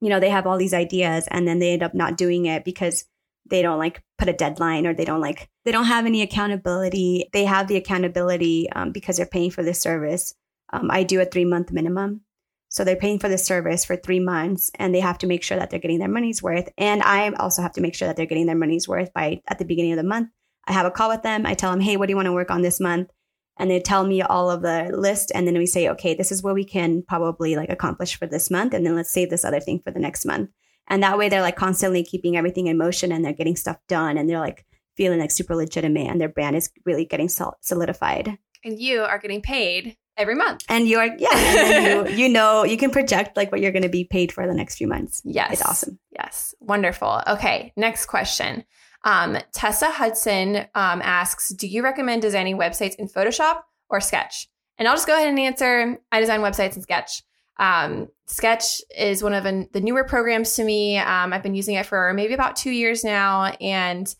[0.00, 2.64] you know, they have all these ideas and then they end up not doing it
[2.64, 3.04] because
[3.50, 7.28] they don't like put a deadline or they don't like, they don't have any accountability.
[7.32, 10.34] They have the accountability um, because they're paying for the service.
[10.72, 12.22] Um, I do a three month minimum.
[12.68, 15.56] So they're paying for the service for three months and they have to make sure
[15.56, 16.68] that they're getting their money's worth.
[16.76, 19.60] And I also have to make sure that they're getting their money's worth by at
[19.60, 20.30] the beginning of the month.
[20.66, 21.46] I have a call with them.
[21.46, 23.10] I tell them, hey, what do you want to work on this month?
[23.56, 26.42] And they tell me all of the list and then we say okay this is
[26.42, 29.60] what we can probably like accomplish for this month and then let's save this other
[29.60, 30.50] thing for the next month.
[30.88, 34.18] And that way they're like constantly keeping everything in motion and they're getting stuff done
[34.18, 38.38] and they're like feeling like super legitimate and their brand is really getting solidified.
[38.64, 40.64] And you are getting paid every month.
[40.68, 44.04] And you're yeah you, you know you can project like what you're going to be
[44.04, 45.22] paid for the next few months.
[45.24, 45.52] Yes.
[45.52, 45.98] it's awesome.
[46.12, 46.54] Yes.
[46.60, 47.22] Wonderful.
[47.26, 48.64] Okay next question
[49.04, 54.48] um, Tessa Hudson um, asks, do you recommend designing websites in Photoshop or Sketch?
[54.78, 55.98] And I'll just go ahead and answer.
[56.10, 57.22] I design websites in Sketch.
[57.58, 60.98] Um, Sketch is one of the newer programs to me.
[60.98, 64.12] Um, I've been using it for maybe about two years now, and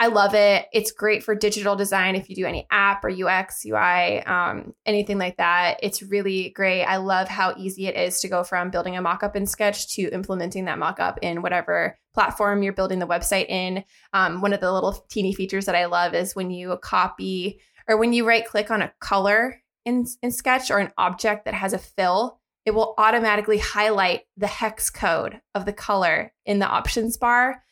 [0.00, 0.66] I love it.
[0.72, 5.16] It's great for digital design if you do any app or UX, UI, um, anything
[5.16, 5.78] like that.
[5.80, 6.84] It's really great.
[6.84, 10.10] I love how easy it is to go from building a mockup in Sketch to
[10.10, 13.84] implementing that mockup in whatever platform you're building the website in.
[14.12, 17.96] Um, one of the little teeny features that I love is when you copy or
[17.96, 21.72] when you right click on a color in, in Sketch or an object that has
[21.72, 27.16] a fill, it will automatically highlight the hex code of the color in the options
[27.16, 27.62] bar.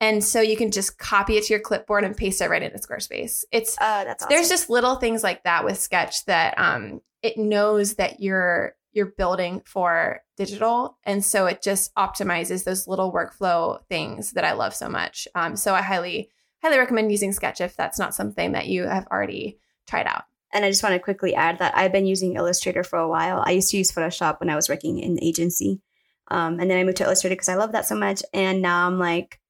[0.00, 2.78] And so you can just copy it to your clipboard and paste it right into
[2.78, 3.44] Squarespace.
[3.52, 4.34] It's oh, that's awesome.
[4.34, 9.06] there's just little things like that with Sketch that um, it knows that you're you're
[9.06, 14.74] building for digital, and so it just optimizes those little workflow things that I love
[14.74, 15.26] so much.
[15.34, 16.30] Um, so I highly
[16.62, 20.24] highly recommend using Sketch if that's not something that you have already tried out.
[20.52, 23.42] And I just want to quickly add that I've been using Illustrator for a while.
[23.44, 25.80] I used to use Photoshop when I was working in the agency.
[26.28, 28.22] Um, and then I moved to Illustrator because I love that so much.
[28.32, 29.40] And now I'm like,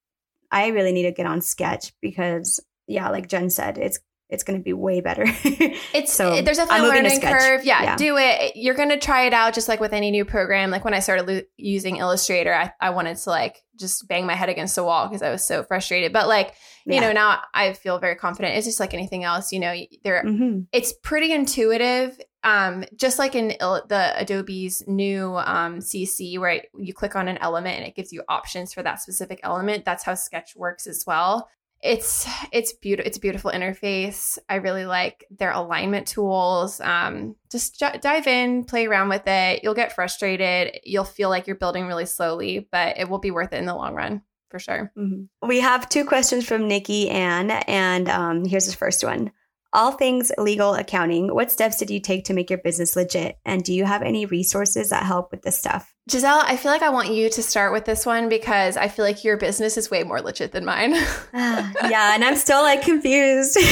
[0.54, 3.98] I really need to get on Sketch because, yeah, like Jen said, it's
[4.30, 5.24] it's going to be way better.
[5.26, 7.64] it's so there's a learning curve.
[7.64, 8.54] Yeah, yeah, do it.
[8.54, 10.70] You're going to try it out just like with any new program.
[10.70, 14.34] Like when I started lo- using Illustrator, I, I wanted to like just bang my
[14.34, 16.12] head against the wall because I was so frustrated.
[16.12, 16.54] But like,
[16.86, 17.00] you yeah.
[17.00, 18.56] know, now I feel very confident.
[18.56, 20.60] It's just like anything else, you know, there mm-hmm.
[20.72, 22.16] it's pretty intuitive.
[22.44, 27.78] Um, just like in the Adobe's new um, CC, where you click on an element
[27.78, 29.84] and it gives you options for that specific element.
[29.84, 31.48] That's how Sketch works as well.
[31.82, 34.38] It's it's beautiful it's a beautiful interface.
[34.48, 36.80] I really like their alignment tools.
[36.80, 39.62] Um, just j- dive in play around with it.
[39.62, 40.80] You'll get frustrated.
[40.84, 43.74] You'll feel like you're building really slowly but it will be worth it in the
[43.74, 44.92] long run for sure.
[44.96, 45.48] Mm-hmm.
[45.48, 49.32] we have two questions from nikki ann and um, here's the first one
[49.74, 53.64] all things legal accounting what steps did you take to make your business legit and
[53.64, 56.90] do you have any resources that help with this stuff Giselle, I feel like I
[56.90, 60.02] want you to start with this one because I feel like your business is way
[60.02, 60.92] more legit than mine.
[61.32, 63.54] yeah, and I'm still like confused.
[63.54, 63.64] but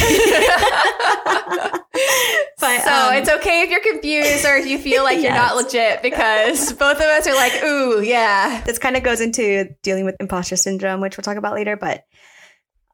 [2.81, 5.25] so um, it's okay if you're confused or if you feel like yes.
[5.25, 8.63] you're not legit because both of us are like, ooh, yeah.
[8.65, 11.77] This kind of goes into dealing with imposter syndrome, which we'll talk about later.
[11.77, 12.07] But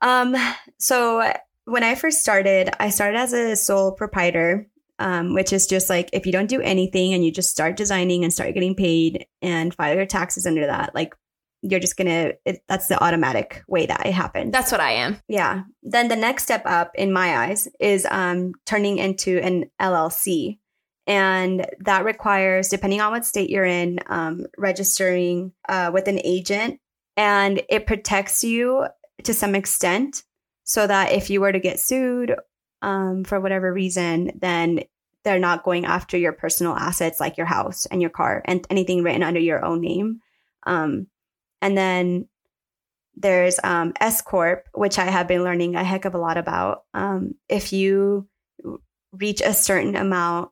[0.03, 0.35] um,
[0.79, 1.33] so
[1.69, 6.11] when I first started, I started as a sole proprietor um, which is just like
[6.13, 9.75] if you don't do anything and you just start designing and start getting paid and
[9.75, 11.15] file your taxes under that, like
[11.63, 14.53] you're just gonna it, that's the automatic way that it happened.
[14.53, 15.21] That's what i am.
[15.29, 15.63] Yeah.
[15.83, 20.59] Then the next step up in my eyes is um, turning into an llc
[21.07, 26.81] and that requires depending on what state you're in um, registering uh, with an agent.
[27.17, 28.87] And it protects you
[29.25, 30.23] to some extent
[30.69, 32.37] so that if you were to get sued
[32.83, 34.81] um, for whatever reason, then
[35.25, 39.03] they're not going after your personal assets like your house and your car and anything
[39.03, 40.21] written under your own name.
[40.67, 41.07] Um,
[41.63, 42.29] and then
[43.17, 46.83] there's um, S Corp, which I have been learning a heck of a lot about.
[46.93, 48.29] Um, if you
[49.13, 50.51] reach a certain amount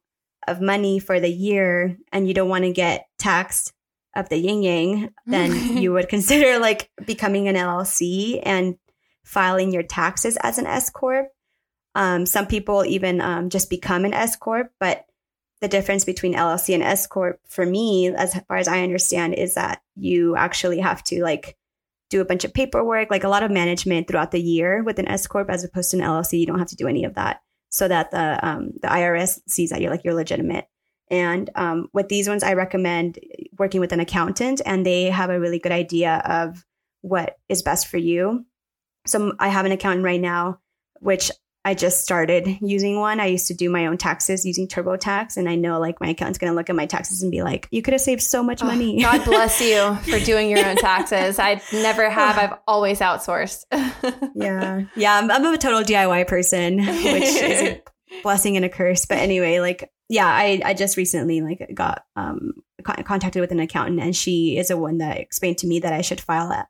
[0.48, 3.74] of money for the year and you don't want to get taxed
[4.14, 8.76] of the yin yang, then you would consider like becoming an LLC and
[9.26, 11.26] filing your taxes as an S Corp.
[11.96, 15.06] Um, some people even um, just become an S corp, but
[15.62, 19.54] the difference between LLC and S corp for me, as far as I understand, is
[19.54, 21.56] that you actually have to like
[22.10, 25.08] do a bunch of paperwork, like a lot of management throughout the year with an
[25.08, 26.38] S corp, as opposed to an LLC.
[26.38, 29.70] You don't have to do any of that, so that the um, the IRS sees
[29.70, 30.66] that you're like you're legitimate.
[31.10, 33.18] And um, with these ones, I recommend
[33.58, 36.62] working with an accountant, and they have a really good idea of
[37.00, 38.44] what is best for you.
[39.06, 40.60] So I have an accountant right now,
[41.00, 41.30] which
[41.66, 43.18] I just started using one.
[43.18, 46.38] I used to do my own taxes using TurboTax, and I know like my accountant's
[46.38, 48.62] going to look at my taxes and be like, "You could have saved so much
[48.62, 51.40] money." Oh, God bless you for doing your own taxes.
[51.40, 52.38] I never have.
[52.38, 53.64] I've always outsourced.
[54.36, 55.18] yeah, yeah.
[55.18, 57.82] I'm, I'm, a total DIY person, which is a
[58.22, 59.04] blessing and a curse.
[59.04, 62.52] But anyway, like, yeah, I I just recently like got um
[62.84, 66.02] contacted with an accountant, and she is the one that explained to me that I
[66.02, 66.66] should file it.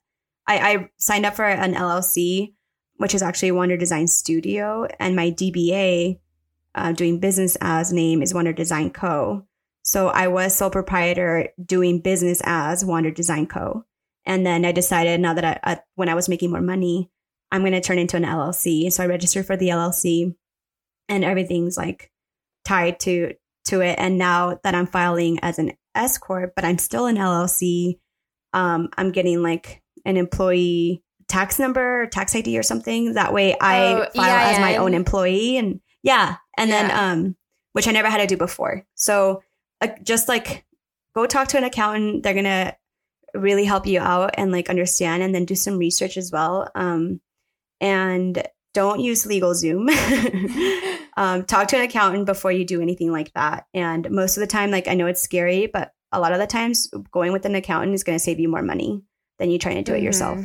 [0.47, 2.55] I, I signed up for an LLC
[2.99, 6.19] which is actually Wonder Design Studio, and my DBA
[6.75, 9.47] uh, doing business as name is Wonder Design Co.
[9.83, 13.85] So I was sole proprietor doing business as Wonder Design Co.
[14.25, 17.11] And then I decided now that I, uh, when I was making more money,
[17.53, 18.91] I'm going to turn into an LLC.
[18.91, 20.35] So I registered for the LLC
[21.09, 22.11] and everything's like
[22.65, 23.35] tied to,
[23.67, 23.95] to it.
[23.99, 28.01] And now that I'm filing as an S Corp, but I'm still an LLC,
[28.53, 33.15] um, I'm getting like an employee tax number, tax ID or something.
[33.15, 34.55] That way I oh, file EIN.
[34.55, 36.37] as my own employee and yeah.
[36.57, 36.89] And yeah.
[36.89, 37.37] then, um,
[37.73, 38.87] which I never had to do before.
[38.95, 39.43] So
[39.81, 40.65] uh, just like
[41.15, 42.23] go talk to an accountant.
[42.23, 42.77] They're gonna
[43.35, 46.71] really help you out and like understand, and then do some research as well.
[46.75, 47.21] Um,
[47.81, 48.43] and
[48.73, 49.89] don't use LegalZoom.
[51.17, 53.67] um, talk to an accountant before you do anything like that.
[53.75, 56.47] And most of the time, like I know it's scary, but a lot of the
[56.47, 59.03] times, going with an accountant is going to save you more money
[59.39, 60.01] than you trying to do mm-hmm.
[60.01, 60.39] it yourself.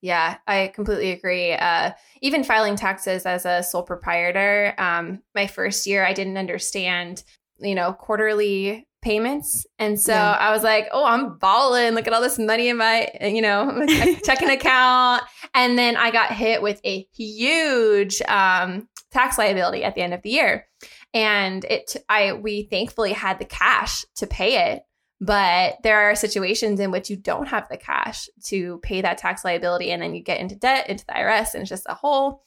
[0.00, 1.52] Yeah, I completely agree.
[1.52, 1.90] Uh,
[2.22, 7.24] even filing taxes as a sole proprietor, um, my first year, I didn't understand,
[7.58, 9.66] you know, quarterly payments.
[9.78, 10.32] And so yeah.
[10.32, 11.94] I was like, oh, I'm balling.
[11.94, 13.86] Look at all this money in my, you know,
[14.24, 15.22] checking account.
[15.54, 20.22] And then I got hit with a huge um, tax liability at the end of
[20.22, 20.66] the year.
[21.14, 24.82] And it, I, we thankfully had the cash to pay it.
[25.20, 29.44] But there are situations in which you don't have the cash to pay that tax
[29.44, 32.44] liability, and then you get into debt into the IRS, and it's just a whole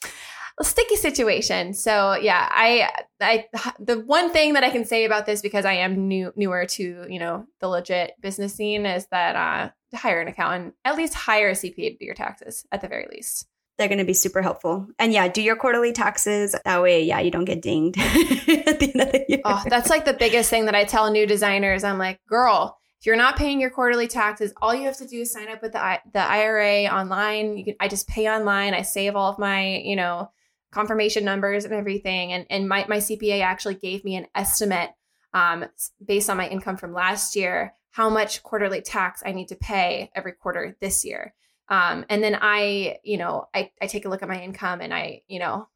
[0.63, 1.73] sticky situation.
[1.73, 3.45] So yeah, I I
[3.79, 7.05] the one thing that I can say about this because I am new newer to
[7.09, 11.13] you know the legit business scene is that uh, to hire an accountant, at least
[11.13, 13.47] hire a CPA to do your taxes at the very least.
[13.81, 14.85] They're going to be super helpful.
[14.99, 16.55] And yeah, do your quarterly taxes.
[16.65, 19.41] That way, yeah, you don't get dinged at the end of the year.
[19.43, 21.83] Oh, that's like the biggest thing that I tell new designers.
[21.83, 25.21] I'm like, girl, if you're not paying your quarterly taxes, all you have to do
[25.21, 27.57] is sign up with the the IRA online.
[27.57, 28.75] You can I just pay online.
[28.75, 30.29] I save all of my, you know,
[30.71, 32.33] confirmation numbers and everything.
[32.33, 34.91] And and my my CPA actually gave me an estimate
[35.33, 35.65] um,
[36.05, 40.11] based on my income from last year, how much quarterly tax I need to pay
[40.13, 41.33] every quarter this year.
[41.71, 44.93] Um, and then I, you know, I, I take a look at my income and
[44.93, 45.67] I, you know,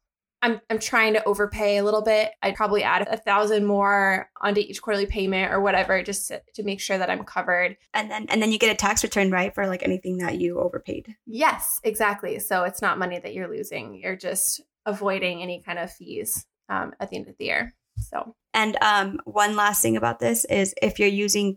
[0.42, 2.32] I'm, I'm trying to overpay a little bit.
[2.42, 6.62] I'd probably add a thousand more onto each quarterly payment or whatever, just to, to
[6.62, 7.78] make sure that I'm covered.
[7.94, 9.54] And then, and then you get a tax return, right?
[9.54, 11.16] For like anything that you overpaid.
[11.24, 12.38] Yes, exactly.
[12.38, 13.94] So it's not money that you're losing.
[13.94, 17.74] You're just avoiding any kind of fees um, at the end of the year.
[17.98, 21.56] So, and um, one last thing about this is if you're using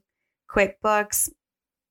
[0.49, 1.30] QuickBooks,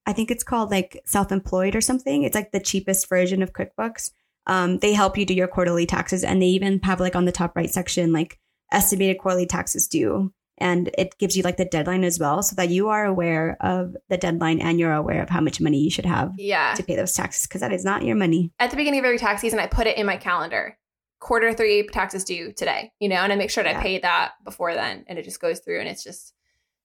[0.08, 2.22] I think it's called like self employed or something.
[2.22, 4.12] It's like the cheapest version of QuickBooks.
[4.46, 7.32] Um, they help you do your quarterly taxes and they even have like on the
[7.32, 8.40] top right section, like
[8.72, 10.32] estimated quarterly taxes due.
[10.56, 13.96] And it gives you like the deadline as well so that you are aware of
[14.08, 16.72] the deadline and you're aware of how much money you should have yeah.
[16.72, 18.50] to pay those taxes because that is not your money.
[18.58, 20.78] At the beginning of every tax season, I put it in my calendar.
[21.20, 23.82] Quarter three taxes due today, you know, and I make sure to yeah.
[23.82, 26.32] pay that before then and it just goes through and it's just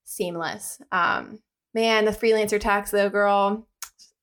[0.04, 0.82] seamless.
[0.92, 1.40] Um,
[1.74, 3.68] man, the freelancer tax though, girl,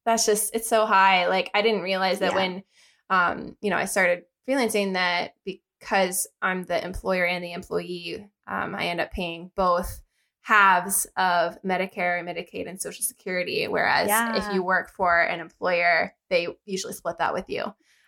[0.05, 1.29] that's just it's so high.
[1.29, 2.37] Like I didn't realize that yeah.
[2.37, 2.65] when
[3.11, 8.75] um, you know, I started freelancing that because I'm the employer and the employee, um,
[8.75, 10.01] I end up paying both
[10.43, 13.67] halves of Medicare, and Medicaid, and Social Security.
[13.69, 14.37] Whereas yeah.
[14.37, 17.65] if you work for an employer, they usually split that with you.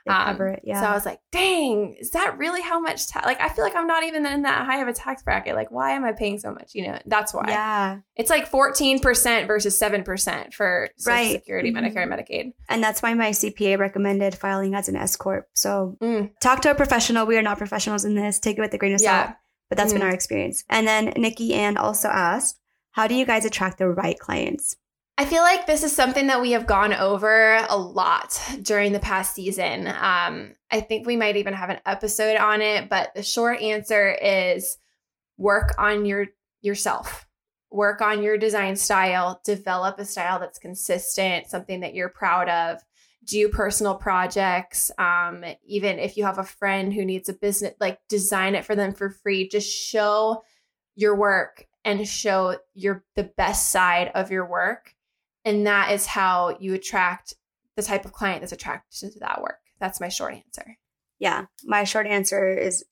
[0.09, 0.63] Um, cover it.
[0.65, 0.81] Yeah.
[0.81, 3.25] So I was like, dang, is that really how much tax?
[3.25, 5.55] Like, I feel like I'm not even in that high of a tax bracket.
[5.55, 6.75] Like, why am I paying so much?
[6.75, 7.45] You know, that's why.
[7.49, 7.99] Yeah.
[8.17, 11.33] It's like 14% versus 7% for Social right.
[11.33, 11.85] Security, mm-hmm.
[11.85, 12.53] Medicare, and Medicaid.
[12.69, 15.49] And that's why my CPA recommended filing as an S Corp.
[15.55, 16.31] So mm.
[16.41, 17.27] talk to a professional.
[17.27, 18.41] We are not professionals in this.
[18.41, 19.29] Take it with a grain of salt.
[19.29, 19.35] Yeah.
[19.69, 20.01] But that's mm-hmm.
[20.01, 20.65] been our experience.
[20.69, 22.59] And then Nikki Ann also asked,
[22.91, 24.77] how do you guys attract the right clients?
[25.23, 28.99] I feel like this is something that we have gone over a lot during the
[28.99, 29.87] past season.
[29.87, 34.11] Um, I think we might even have an episode on it, but the short answer
[34.21, 34.79] is
[35.39, 36.27] work on your
[36.61, 37.29] yourself.
[37.71, 42.81] Work on your design style, develop a style that's consistent, something that you're proud of.
[43.25, 44.91] Do personal projects.
[44.99, 48.75] Um, even if you have a friend who needs a business, like design it for
[48.75, 49.49] them for free.
[49.49, 50.43] Just show
[50.97, 54.97] your work and show your the best side of your work
[55.45, 57.35] and that is how you attract
[57.77, 59.59] the type of client that's attracted to that work.
[59.81, 60.77] That's my short answer.
[61.19, 61.47] Yeah.
[61.65, 62.85] My short answer is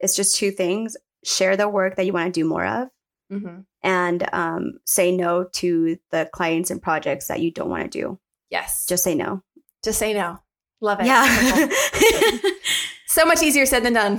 [0.00, 2.88] it's just two things share the work that you want to do more of.
[3.32, 3.60] Mm-hmm.
[3.82, 8.18] And um, say no to the clients and projects that you don't want to do.
[8.50, 8.86] Yes.
[8.86, 9.42] Just say no.
[9.84, 10.38] Just say no.
[10.80, 11.06] Love it.
[11.06, 11.68] Yeah.
[13.06, 14.18] so much easier said than done.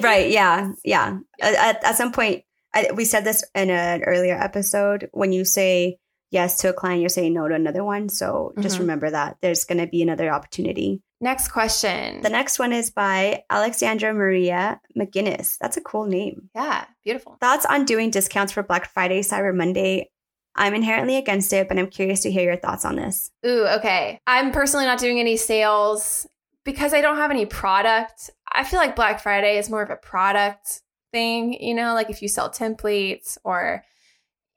[0.00, 0.30] right.
[0.30, 0.72] Yeah.
[0.84, 1.18] Yeah.
[1.40, 2.44] At, at some point,
[2.74, 5.08] I, we said this in an earlier episode.
[5.12, 5.98] When you say
[6.30, 8.08] yes to a client, you're saying no to another one.
[8.08, 8.82] So just mm-hmm.
[8.82, 11.02] remember that there's going to be another opportunity.
[11.20, 12.22] Next question.
[12.22, 15.58] The next one is by Alexandra Maria McGinnis.
[15.58, 16.48] That's a cool name.
[16.54, 17.36] Yeah, beautiful.
[17.40, 20.10] Thoughts on doing discounts for Black Friday, Cyber Monday?
[20.54, 23.30] I'm inherently against it, but I'm curious to hear your thoughts on this.
[23.46, 24.20] Ooh, okay.
[24.26, 26.26] I'm personally not doing any sales
[26.64, 28.30] because I don't have any product.
[28.52, 32.22] I feel like Black Friday is more of a product thing, you know, like if
[32.22, 33.84] you sell templates or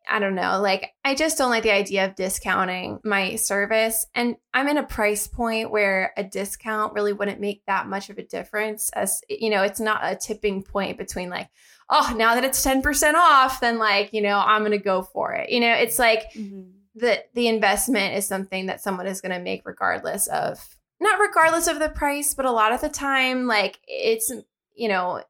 [0.09, 0.59] I don't know.
[0.59, 4.05] Like, I just don't like the idea of discounting my service.
[4.15, 8.17] And I'm in a price point where a discount really wouldn't make that much of
[8.17, 8.89] a difference.
[8.91, 11.49] As you know, it's not a tipping point between like,
[11.89, 15.33] oh, now that it's 10% off, then like, you know, I'm going to go for
[15.33, 15.49] it.
[15.49, 16.69] You know, it's like mm-hmm.
[16.95, 21.67] the, the investment is something that someone is going to make regardless of, not regardless
[21.67, 24.31] of the price, but a lot of the time, like, it's,
[24.75, 25.21] you know,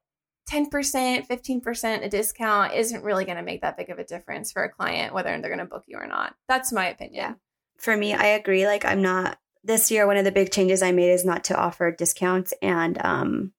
[0.48, 4.64] 10%, 15% a discount isn't really going to make that big of a difference for
[4.64, 6.34] a client, whether they're going to book you or not.
[6.48, 7.14] That's my opinion.
[7.14, 7.34] Yeah.
[7.78, 8.66] For me, I agree.
[8.66, 11.56] Like, I'm not, this year, one of the big changes I made is not to
[11.56, 12.52] offer discounts.
[12.60, 13.52] And um,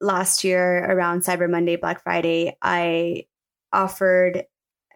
[0.00, 3.26] last year, around Cyber Monday, Black Friday, I
[3.72, 4.44] offered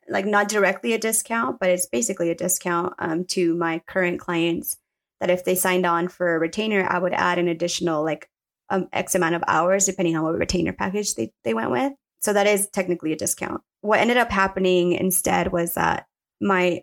[0.09, 4.77] like not directly a discount, but it's basically a discount um, to my current clients
[5.21, 8.29] that if they signed on for a retainer, I would add an additional like
[8.71, 11.93] um, X amount of hours, depending on what retainer package they, they went with.
[12.21, 13.63] So that is technically a discount.
[13.81, 16.07] What ended up happening instead was that
[16.41, 16.83] my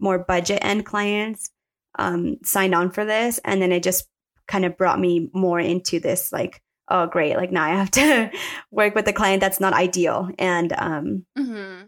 [0.00, 1.50] more budget end clients
[1.98, 3.40] um, signed on for this.
[3.44, 4.06] And then it just
[4.46, 7.36] kind of brought me more into this like, oh, great.
[7.36, 8.30] Like now I have to
[8.70, 10.28] work with a client that's not ideal.
[10.38, 11.84] And, um, mm-hmm.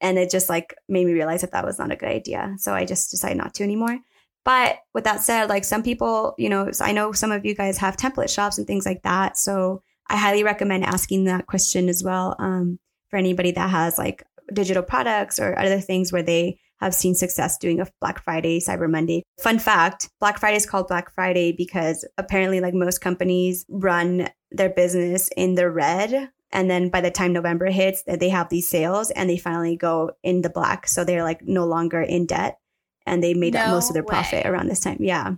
[0.00, 2.54] and it just like made me realize that that was not a good idea.
[2.58, 3.98] So I just decided not to anymore.
[4.46, 7.78] But with that said, like some people, you know, I know some of you guys
[7.78, 9.36] have template shops and things like that.
[9.36, 12.78] So I highly recommend asking that question as well um,
[13.10, 14.22] for anybody that has like
[14.52, 18.88] digital products or other things where they have seen success doing a Black Friday, Cyber
[18.88, 19.24] Monday.
[19.40, 24.70] Fun fact Black Friday is called Black Friday because apparently, like most companies, run their
[24.70, 26.30] business in the red.
[26.52, 30.12] And then by the time November hits, they have these sales and they finally go
[30.22, 30.86] in the black.
[30.86, 32.58] So they're like no longer in debt
[33.06, 34.08] and they made no up most of their way.
[34.08, 34.98] profit around this time.
[35.00, 35.34] Yeah.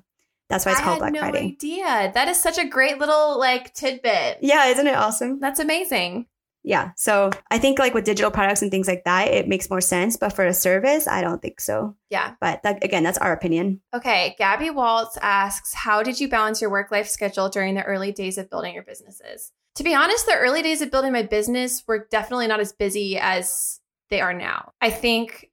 [0.48, 1.56] That's why it's I called Black no Friday.
[1.58, 2.10] idea.
[2.14, 4.38] That is such a great little like tidbit.
[4.40, 5.40] Yeah, isn't it awesome?
[5.40, 6.26] That's amazing.
[6.64, 6.90] Yeah.
[6.96, 10.16] So I think like with digital products and things like that, it makes more sense.
[10.16, 11.96] But for a service, I don't think so.
[12.10, 12.34] Yeah.
[12.40, 13.80] But that, again, that's our opinion.
[13.94, 14.34] Okay.
[14.38, 18.38] Gabby Waltz asks, How did you balance your work life schedule during the early days
[18.38, 19.52] of building your businesses?
[19.76, 23.16] To be honest, the early days of building my business were definitely not as busy
[23.18, 24.72] as they are now.
[24.80, 25.50] I think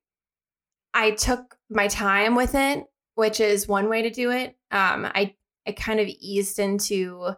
[0.95, 2.85] I took my time with it,
[3.15, 4.55] which is one way to do it.
[4.71, 5.35] Um, I
[5.67, 7.33] I kind of eased into,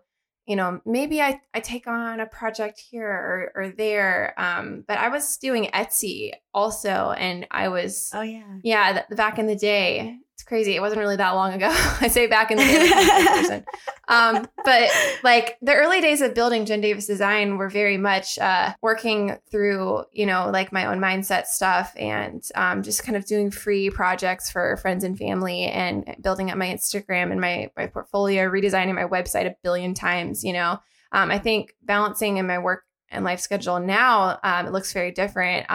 [0.46, 4.34] you know, maybe I, I take on a project here or, or there.
[4.38, 9.40] Um, but I was doing Etsy also, and I was oh yeah yeah th- back
[9.40, 10.76] in the day it's crazy.
[10.76, 11.66] It wasn't really that long ago.
[12.00, 13.64] I say back in the day.
[14.08, 14.92] um, but
[15.24, 20.04] like the early days of building Jen Davis Design were very much uh, working through,
[20.14, 24.52] you know, like my own mindset stuff and um, just kind of doing free projects
[24.52, 29.06] for friends and family and building up my Instagram and my my portfolio, redesigning my
[29.06, 30.44] website a billion times.
[30.44, 30.80] You know,
[31.14, 35.12] um, I think balancing in my work and life schedule now um, it looks very
[35.12, 35.66] different.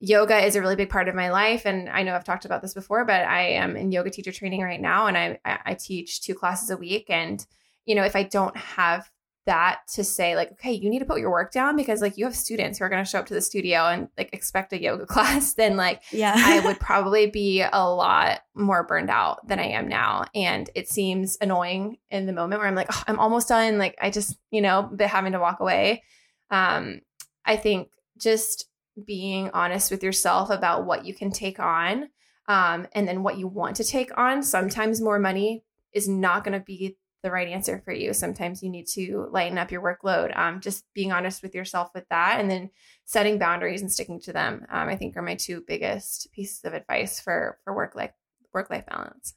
[0.00, 2.60] Yoga is a really big part of my life and i know i've talked about
[2.60, 6.20] this before but i am in yoga teacher training right now and i i teach
[6.20, 7.46] two classes a week and
[7.86, 9.10] you know if i don't have
[9.46, 12.24] that to say like okay you need to put your work down because like you
[12.24, 14.82] have students who are going to show up to the studio and like expect a
[14.82, 16.34] yoga class then like yeah.
[16.36, 20.88] I would probably be a lot more burned out than i am now and it
[20.88, 24.36] seems annoying in the moment where i'm like oh, i'm almost done like i just
[24.50, 26.02] you know but having to walk away.
[26.50, 27.00] Um
[27.44, 27.88] i think
[28.18, 28.66] just
[29.04, 32.08] being honest with yourself about what you can take on
[32.48, 34.42] um, and then what you want to take on.
[34.42, 38.12] Sometimes more money is not going to be the right answer for you.
[38.12, 40.36] Sometimes you need to lighten up your workload.
[40.38, 42.70] Um, just being honest with yourself with that and then
[43.04, 46.72] setting boundaries and sticking to them, um, I think are my two biggest pieces of
[46.72, 48.12] advice for, for work life,
[48.52, 49.34] work life balance.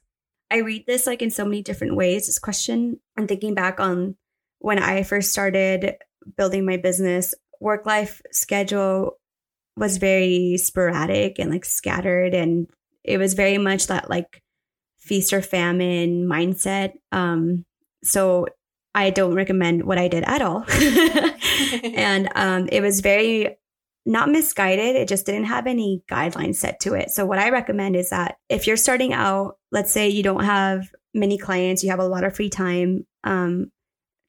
[0.50, 3.00] I read this like in so many different ways, this question.
[3.16, 4.16] I'm thinking back on
[4.58, 5.94] when I first started
[6.36, 9.19] building my business, work life schedule
[9.80, 12.68] was very sporadic and like scattered and
[13.02, 14.42] it was very much that like
[14.98, 17.64] feast or famine mindset um
[18.04, 18.46] so
[18.94, 20.64] i don't recommend what i did at all.
[21.94, 23.56] And um it was very
[24.06, 27.10] not misguided it just didn't have any guidelines set to it.
[27.10, 30.90] So what i recommend is that if you're starting out let's say you don't have
[31.14, 33.72] many clients you have a lot of free time um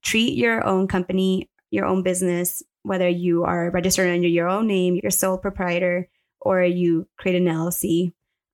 [0.03, 4.99] treat your own company your own business whether you are registered under your own name,
[5.01, 6.09] you're sole proprietor,
[6.39, 8.13] or you create an LLC,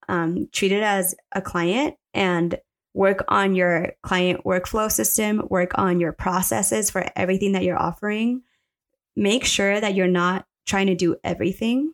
[0.09, 2.59] um, treat it as a client and
[2.93, 8.41] work on your client workflow system, work on your processes for everything that you're offering.
[9.15, 11.93] Make sure that you're not trying to do everything.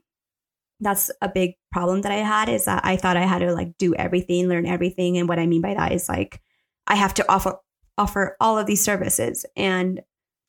[0.79, 3.77] That's a big problem that I had is that I thought I had to like
[3.77, 5.17] do everything, learn everything.
[5.17, 6.41] And what I mean by that is like
[6.87, 7.57] I have to offer
[7.97, 9.45] offer all of these services.
[9.55, 10.01] And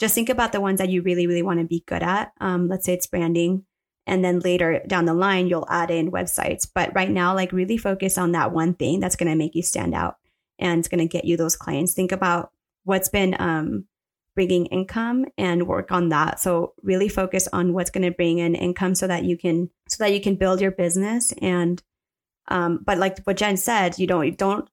[0.05, 2.33] just think about the ones that you really, really want to be good at.
[2.41, 3.65] Um, let's say it's branding
[4.07, 6.69] And then later down the line, you'll add in websites.
[6.73, 9.63] But right now, like really focus on that one thing that's going to make you
[9.63, 10.17] stand out
[10.59, 11.95] and it's going to get you those clients.
[11.95, 12.51] Think about
[12.85, 13.87] what's been um,
[14.35, 16.39] bringing income and work on that.
[16.39, 20.05] So really focus on what's going to bring in income so that you can so
[20.05, 21.83] that you can build your business and
[22.49, 24.69] um, but like what Jen said, you don't you don't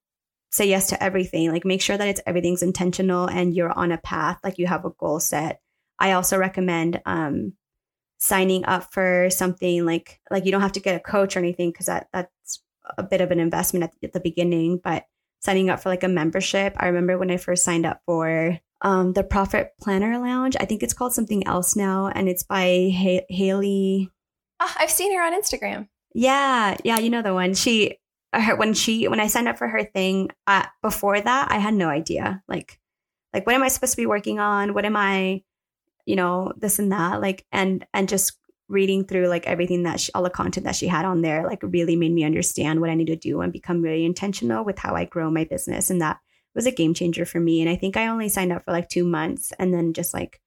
[0.52, 1.50] say yes to everything.
[1.50, 4.84] Like make sure that it's everything's intentional and you're on a path, like you have
[4.84, 5.60] a goal set.
[5.98, 7.54] I also recommend um,
[8.18, 11.70] signing up for something like like you don't have to get a coach or anything
[11.70, 12.62] because that that's
[12.98, 15.06] a bit of an investment at, at the beginning, but
[15.40, 16.74] signing up for like a membership.
[16.76, 20.56] I remember when I first signed up for um, the Profit Planner Lounge.
[20.60, 24.10] I think it's called something else now, and it's by ha- Haley.
[24.60, 25.88] Oh, I've seen her on Instagram.
[26.14, 27.54] Yeah, yeah, you know the one.
[27.54, 27.96] She
[28.32, 31.74] her, when she when I signed up for her thing uh, before that, I had
[31.74, 32.42] no idea.
[32.48, 32.78] Like,
[33.32, 34.74] like what am I supposed to be working on?
[34.74, 35.42] What am I,
[36.06, 37.20] you know, this and that.
[37.20, 40.86] Like, and and just reading through like everything that she, all the content that she
[40.86, 43.82] had on there, like really made me understand what I need to do and become
[43.82, 45.90] really intentional with how I grow my business.
[45.90, 46.18] And that
[46.54, 47.60] was a game changer for me.
[47.60, 50.40] And I think I only signed up for like two months and then just like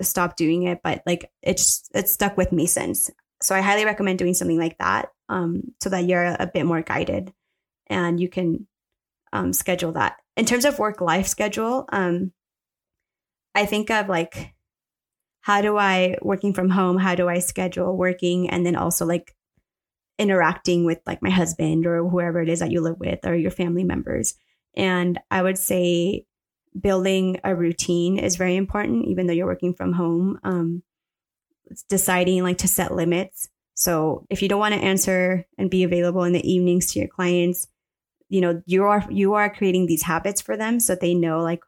[0.00, 0.80] stopped doing it.
[0.82, 3.10] But like it's it's stuck with me since.
[3.42, 6.82] So I highly recommend doing something like that um, so that you're a bit more
[6.82, 7.32] guided
[7.88, 8.66] and you can
[9.32, 10.16] um, schedule that.
[10.36, 12.32] In terms of work life schedule, um,
[13.54, 14.54] I think of like,
[15.40, 19.34] how do I, working from home, how do I schedule working and then also like
[20.18, 23.50] interacting with like my husband or whoever it is that you live with or your
[23.50, 24.34] family members.
[24.74, 26.26] And I would say
[26.78, 30.38] building a routine is very important, even though you're working from home.
[30.42, 30.82] Um,
[31.88, 36.24] deciding like to set limits so if you don't want to answer and be available
[36.24, 37.68] in the evenings to your clients,
[38.30, 41.60] you know, you are you are creating these habits for them so they know like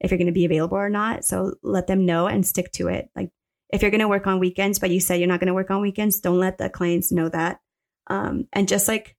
[0.00, 1.24] if you're going to be available or not.
[1.24, 3.10] So let them know and stick to it.
[3.16, 3.30] Like
[3.70, 5.72] if you're going to work on weekends, but you said you're not going to work
[5.72, 7.60] on weekends, don't let the clients know that.
[8.06, 9.16] Um, and just like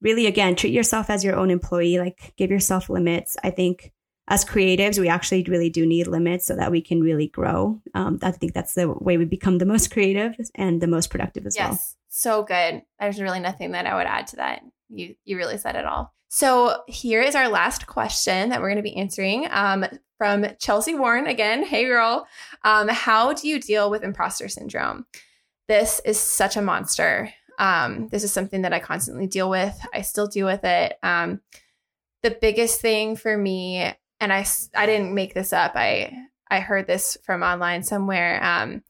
[0.00, 1.98] really, again, treat yourself as your own employee.
[1.98, 3.36] Like give yourself limits.
[3.44, 3.92] I think
[4.28, 7.80] as creatives, we actually really do need limits so that we can really grow.
[7.94, 11.46] Um, I think that's the way we become the most creative and the most productive
[11.46, 11.72] as yes, well.
[11.72, 12.82] Yes, so good.
[12.98, 14.62] There's really nothing that I would add to that.
[14.88, 16.12] You you really said it all.
[16.28, 19.86] So here is our last question that we're going to be answering um,
[20.18, 21.64] from Chelsea Warren again.
[21.64, 22.26] Hey girl,
[22.64, 25.06] um, how do you deal with imposter syndrome?
[25.68, 27.32] This is such a monster.
[27.58, 29.78] Um, this is something that I constantly deal with.
[29.94, 30.98] I still deal with it.
[31.02, 31.40] Um,
[32.22, 35.72] the biggest thing for me and I I didn't make this up.
[35.74, 36.12] I
[36.50, 38.42] I heard this from online somewhere.
[38.42, 38.82] Um,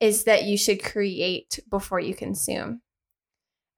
[0.00, 2.82] is that you should create before you consume.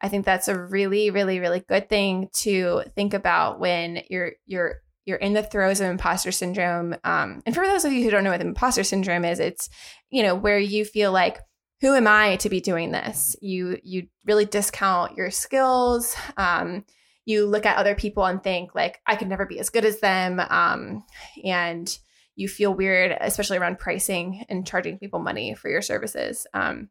[0.00, 4.76] I think that's a really, really, really good thing to think about when you're you're
[5.04, 6.96] you're in the throes of imposter syndrome.
[7.04, 9.68] Um, and for those of you who don't know what imposter syndrome is, it's
[10.10, 11.38] you know where you feel like
[11.80, 13.36] who am I to be doing this?
[13.42, 16.16] You you really discount your skills.
[16.38, 16.84] Um,
[17.24, 20.00] you look at other people and think like I could never be as good as
[20.00, 21.04] them um,
[21.44, 21.96] and
[22.36, 26.46] you feel weird especially around pricing and charging people money for your services.
[26.52, 26.88] Um,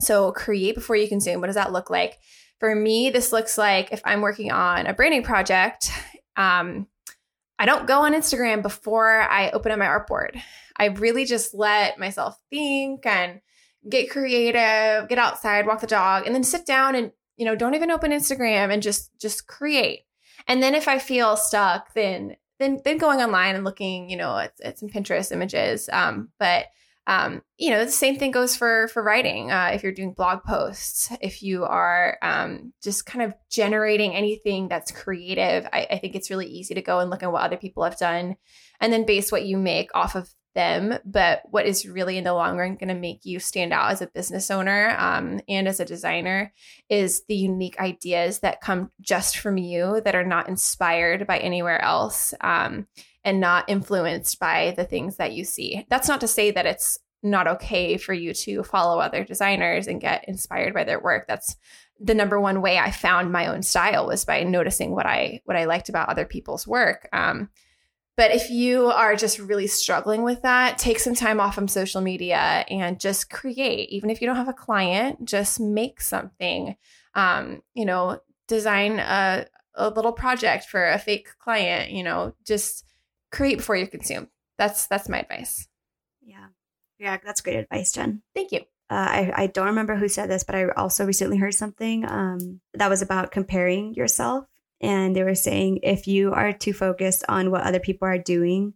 [0.00, 1.40] so create before you consume.
[1.40, 2.18] What does that look like?
[2.60, 5.90] For me this looks like if i'm working on a branding project
[6.36, 6.88] um,
[7.58, 10.40] i don't go on instagram before i open up my artboard
[10.76, 13.40] i really just let myself think and
[13.88, 17.74] get creative get outside walk the dog and then sit down and you know don't
[17.74, 20.00] even open instagram and just just create.
[20.46, 24.36] And then if i feel stuck then then then going online and looking you know
[24.36, 25.88] at, at some pinterest images.
[25.90, 26.66] Um, but
[27.06, 29.50] um, you know the same thing goes for for writing.
[29.50, 34.68] Uh, if you're doing blog posts if you are um, just kind of generating anything
[34.68, 37.56] that's creative I, I think it's really easy to go and look at what other
[37.56, 38.36] people have done
[38.80, 42.32] and then base what you make off of them, but what is really in the
[42.32, 45.80] long run going to make you stand out as a business owner um, and as
[45.80, 46.52] a designer
[46.88, 51.80] is the unique ideas that come just from you that are not inspired by anywhere
[51.82, 52.86] else um,
[53.24, 55.86] and not influenced by the things that you see.
[55.88, 60.00] That's not to say that it's not okay for you to follow other designers and
[60.00, 61.26] get inspired by their work.
[61.26, 61.56] That's
[62.00, 65.56] the number one way I found my own style was by noticing what I what
[65.56, 67.08] I liked about other people's work.
[67.12, 67.50] Um,
[68.18, 72.00] but if you are just really struggling with that, take some time off from social
[72.00, 73.90] media and just create.
[73.90, 76.74] Even if you don't have a client, just make something.
[77.14, 79.46] Um, you know, design a,
[79.76, 81.92] a little project for a fake client.
[81.92, 82.84] You know, just
[83.30, 84.26] create before you consume.
[84.58, 85.68] That's that's my advice.
[86.20, 86.46] Yeah,
[86.98, 88.22] yeah, that's great advice, Jen.
[88.34, 88.62] Thank you.
[88.90, 92.60] Uh, I, I don't remember who said this, but I also recently heard something um,
[92.74, 94.46] that was about comparing yourself
[94.80, 98.74] and they were saying if you are too focused on what other people are doing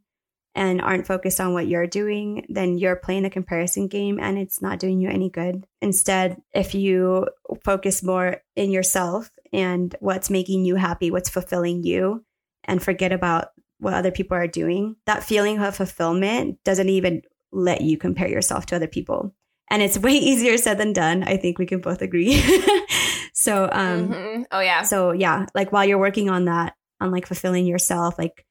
[0.54, 4.60] and aren't focused on what you're doing, then you're playing the comparison game and it's
[4.60, 5.66] not doing you any good.
[5.80, 7.26] Instead, if you
[7.64, 12.24] focus more in yourself and what's making you happy, what's fulfilling you,
[12.64, 13.48] and forget about
[13.78, 18.66] what other people are doing, that feeling of fulfillment doesn't even let you compare yourself
[18.66, 19.34] to other people.
[19.70, 21.22] And it's way easier said than done.
[21.22, 22.42] I think we can both agree.
[23.32, 24.44] so, um, Mhm.
[24.50, 24.82] Oh yeah.
[24.82, 28.44] so yeah, like while you're working on that, on like fulfilling yourself, like,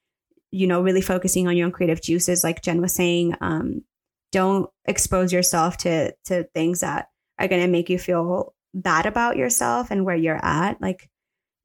[0.52, 3.84] you know, really focusing on your own creative juices, like Jen was saying, um,
[4.32, 7.08] don't expose yourself to to things that
[7.40, 10.82] are gonna make you feel bad about yourself and where you're at.
[10.82, 11.10] Like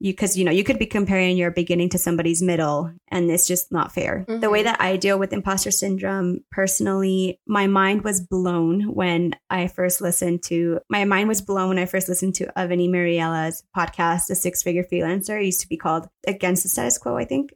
[0.07, 3.47] you because you know, you could be comparing your beginning to somebody's middle and it's
[3.47, 4.25] just not fair.
[4.29, 4.65] The way Mhm.
[4.65, 10.43] that I deal with imposter syndrome personally, my mind was blown when I first listened
[10.45, 14.63] to my mind was blown when I first listened to Avani Miriyala's podcast, The Six
[14.63, 15.41] Figure Freelancer.
[15.41, 17.53] It used to be called Against the Status Quo, I think.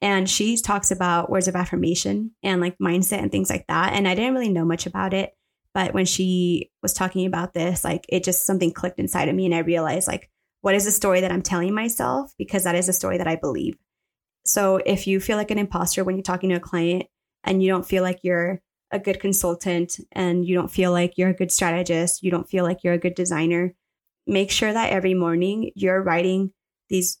[0.00, 3.92] And she talks about words of affirmation and like mindset and things like that.
[3.92, 5.32] And I didn't really know much about it.
[5.74, 9.46] But when she was talking about this, like it just something clicked inside of me
[9.46, 10.28] and I realized like,
[10.62, 12.32] what is the story that I'm telling myself?
[12.38, 13.76] Because that is a story that I believe.
[14.44, 17.04] So if you feel like an imposter when you're talking to a client
[17.44, 18.60] and you don't feel like you're
[18.90, 22.64] a good consultant and you don't feel like you're a good strategist, you don't feel
[22.64, 23.74] like you're a good designer,
[24.26, 26.52] make sure that every morning you're writing
[26.88, 27.18] these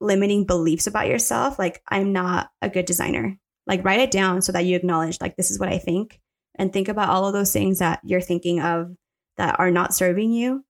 [0.00, 1.58] limiting beliefs about yourself.
[1.58, 3.38] Like, I'm not a good designer.
[3.66, 6.20] Like, write it down so that you acknowledge, like, this is what I think.
[6.56, 8.94] And think about all of those things that you're thinking of
[9.36, 10.64] that are not serving you.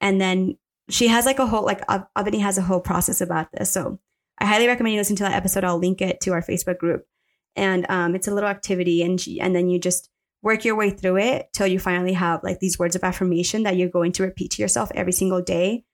[0.00, 0.56] And then
[0.90, 3.70] she has like a whole, like, Av- Avani has a whole process about this.
[3.72, 3.98] So
[4.38, 5.64] I highly recommend you listen to that episode.
[5.64, 7.06] I'll link it to our Facebook group.
[7.56, 9.02] And um, it's a little activity.
[9.02, 10.08] And, she, and then you just
[10.42, 13.76] work your way through it till you finally have like these words of affirmation that
[13.76, 15.84] you're going to repeat to yourself every single day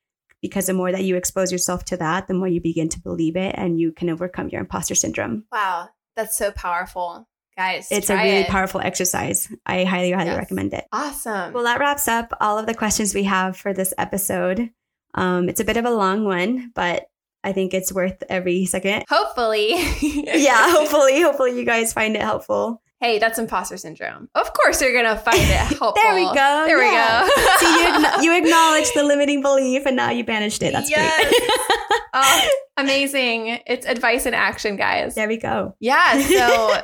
[0.42, 3.36] because the more that you expose yourself to that, the more you begin to believe
[3.36, 5.44] it and you can overcome your imposter syndrome.
[5.50, 7.26] Wow, that's so powerful,
[7.56, 7.88] guys.
[7.90, 8.48] It's a really it.
[8.48, 9.52] powerful exercise.
[9.64, 10.38] I highly, highly Yes.
[10.38, 10.84] recommend it.
[10.92, 11.52] Awesome.
[11.52, 14.70] Well, that wraps up all of the questions we have for this episode.
[15.16, 17.06] Um, it's a bit of a long one, but
[17.42, 19.04] I think it's worth every second.
[19.08, 19.74] Hopefully.
[20.36, 22.82] Yeah, hopefully, hopefully you guys find it helpful.
[23.00, 24.28] Hey, that's imposter syndrome.
[24.34, 25.44] Of course, you're gonna find it
[25.78, 25.92] helpful.
[26.02, 26.64] There we go.
[26.66, 27.24] There yeah.
[27.24, 27.56] we go.
[27.58, 30.72] See, you, you acknowledged the limiting belief and now you banished it.
[30.72, 31.30] That's Yes.
[31.30, 31.50] great.
[32.14, 32.48] Oh,
[32.78, 33.60] amazing!
[33.66, 35.14] It's advice in action, guys.
[35.14, 35.74] there we go.
[35.80, 36.18] Yeah.
[36.22, 36.82] So,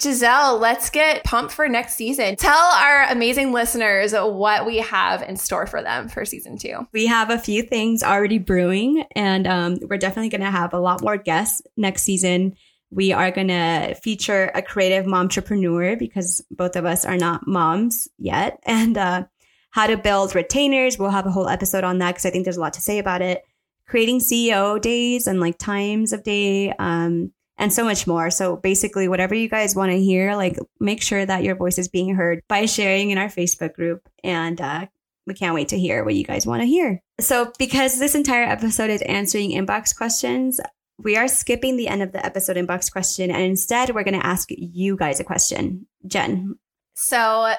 [0.00, 2.36] Giselle, let's get pumped for next season.
[2.36, 6.86] Tell our amazing listeners what we have in store for them for season two.
[6.92, 10.80] We have a few things already brewing, and um, we're definitely going to have a
[10.80, 12.56] lot more guests next season.
[12.90, 17.46] We are going to feature a creative mom entrepreneur because both of us are not
[17.46, 19.24] moms yet, and uh,
[19.70, 20.98] how to build retainers.
[20.98, 22.98] We'll have a whole episode on that because I think there's a lot to say
[22.98, 23.42] about it.
[23.86, 28.30] Creating CEO days and like times of day, um, and so much more.
[28.30, 31.88] So basically, whatever you guys want to hear, like make sure that your voice is
[31.88, 34.86] being heard by sharing in our Facebook group and uh,
[35.26, 37.02] we can't wait to hear what you guys want to hear.
[37.20, 40.60] So, because this entire episode is answering inbox questions,
[40.98, 44.26] we are skipping the end of the episode inbox question and instead we're going to
[44.26, 45.86] ask you guys a question.
[46.06, 46.56] Jen,
[46.94, 47.54] So,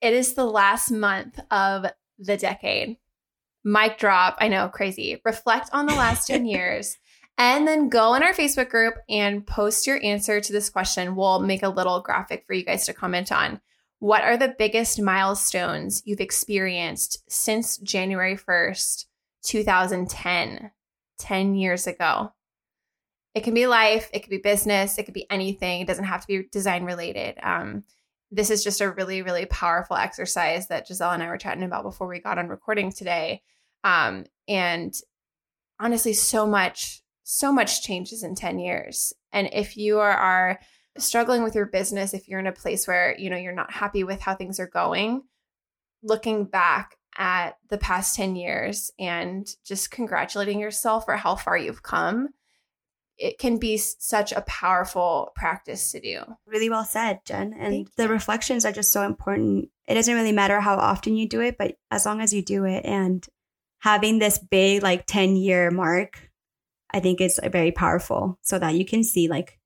[0.00, 1.86] it is the last month of
[2.18, 2.96] the decade.
[3.64, 4.36] Mic drop.
[4.38, 5.20] I know, crazy.
[5.24, 6.96] Reflect on the last 10 years
[7.38, 11.16] and then go in our Facebook group and post your answer to this question.
[11.16, 13.60] We'll make a little graphic for you guys to comment on.
[13.98, 19.06] What are the biggest milestones you've experienced since January 1st,
[19.42, 20.70] 2010,
[21.18, 22.32] 10 years ago?
[23.34, 25.80] It can be life, it could be business, it could be anything.
[25.80, 27.38] It doesn't have to be design related.
[27.42, 27.84] Um,
[28.30, 31.84] this is just a really, really powerful exercise that Giselle and I were chatting about
[31.84, 33.42] before we got on recording today.
[33.84, 34.94] Um, and
[35.78, 39.12] honestly, so much, so much changes in 10 years.
[39.32, 40.60] And if you are, are
[40.96, 44.04] struggling with your business, if you're in a place where, you know, you're not happy
[44.04, 45.22] with how things are going,
[46.04, 51.82] looking back at the past 10 years and just congratulating yourself for how far you've
[51.82, 52.28] come,
[53.18, 56.20] it can be such a powerful practice to do.
[56.46, 57.54] really well said, Jen.
[57.58, 59.68] And the reflections are just so important.
[59.88, 62.66] It doesn't really matter how often you do it, but as long as you do
[62.66, 63.26] it and
[63.80, 66.25] having this big, like 10 year mark,
[66.96, 69.58] I think it's very powerful so that you can see like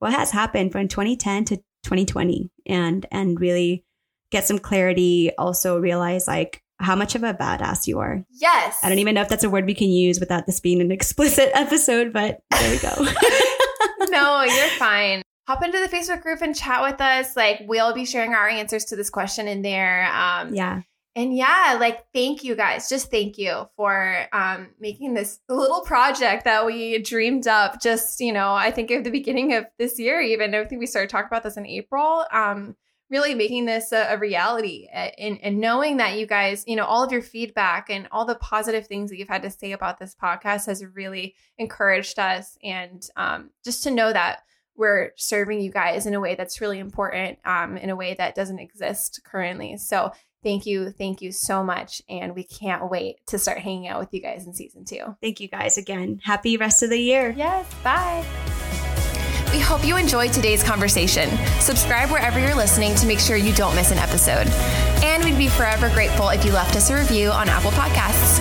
[0.00, 3.84] what has happened from 2010 to 2020 and, and really
[4.32, 5.30] get some clarity.
[5.38, 8.24] Also realize like how much of a badass you are.
[8.32, 8.80] Yes.
[8.82, 10.90] I don't even know if that's a word we can use without this being an
[10.90, 12.88] explicit episode, but there we go.
[14.10, 15.22] no, you're fine.
[15.46, 17.36] Hop into the Facebook group and chat with us.
[17.36, 20.12] Like we'll be sharing our answers to this question in there.
[20.12, 20.82] Um, yeah.
[21.14, 22.88] And yeah, like thank you guys.
[22.88, 27.82] Just thank you for um, making this little project that we dreamed up.
[27.82, 30.86] Just you know, I think at the beginning of this year, even I think we
[30.86, 32.24] started talking about this in April.
[32.32, 32.76] Um,
[33.12, 37.04] really making this a, a reality and, and knowing that you guys, you know, all
[37.04, 40.16] of your feedback and all the positive things that you've had to say about this
[40.20, 42.56] podcast has really encouraged us.
[42.64, 44.40] And um, just to know that
[44.76, 48.34] we're serving you guys in a way that's really important, um, in a way that
[48.34, 49.76] doesn't exist currently.
[49.76, 50.12] So
[50.42, 54.12] thank you, thank you so much, and we can't wait to start hanging out with
[54.12, 55.16] you guys in season two.
[55.20, 56.20] Thank you guys again.
[56.24, 57.34] Happy rest of the year.
[57.36, 57.66] Yes.
[57.82, 58.24] Bye.
[59.52, 61.28] We hope you enjoyed today's conversation.
[61.60, 64.48] Subscribe wherever you're listening to make sure you don't miss an episode.
[65.04, 68.40] And we'd be forever grateful if you left us a review on Apple Podcasts.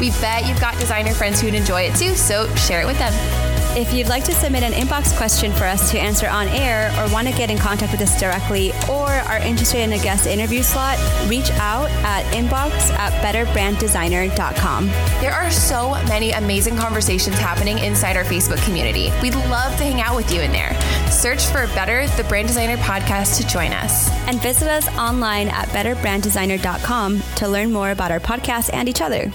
[0.00, 3.51] We bet you've got designer friends who'd enjoy it too, so share it with them.
[3.74, 7.10] If you'd like to submit an inbox question for us to answer on air or
[7.10, 10.62] want to get in contact with us directly or are interested in a guest interview
[10.62, 14.86] slot, reach out at inbox at betterbranddesigner.com.
[15.22, 19.10] There are so many amazing conversations happening inside our Facebook community.
[19.22, 20.78] We'd love to hang out with you in there.
[21.10, 24.10] Search for Better the Brand Designer podcast to join us.
[24.28, 29.32] And visit us online at betterbranddesigner.com to learn more about our podcast and each other.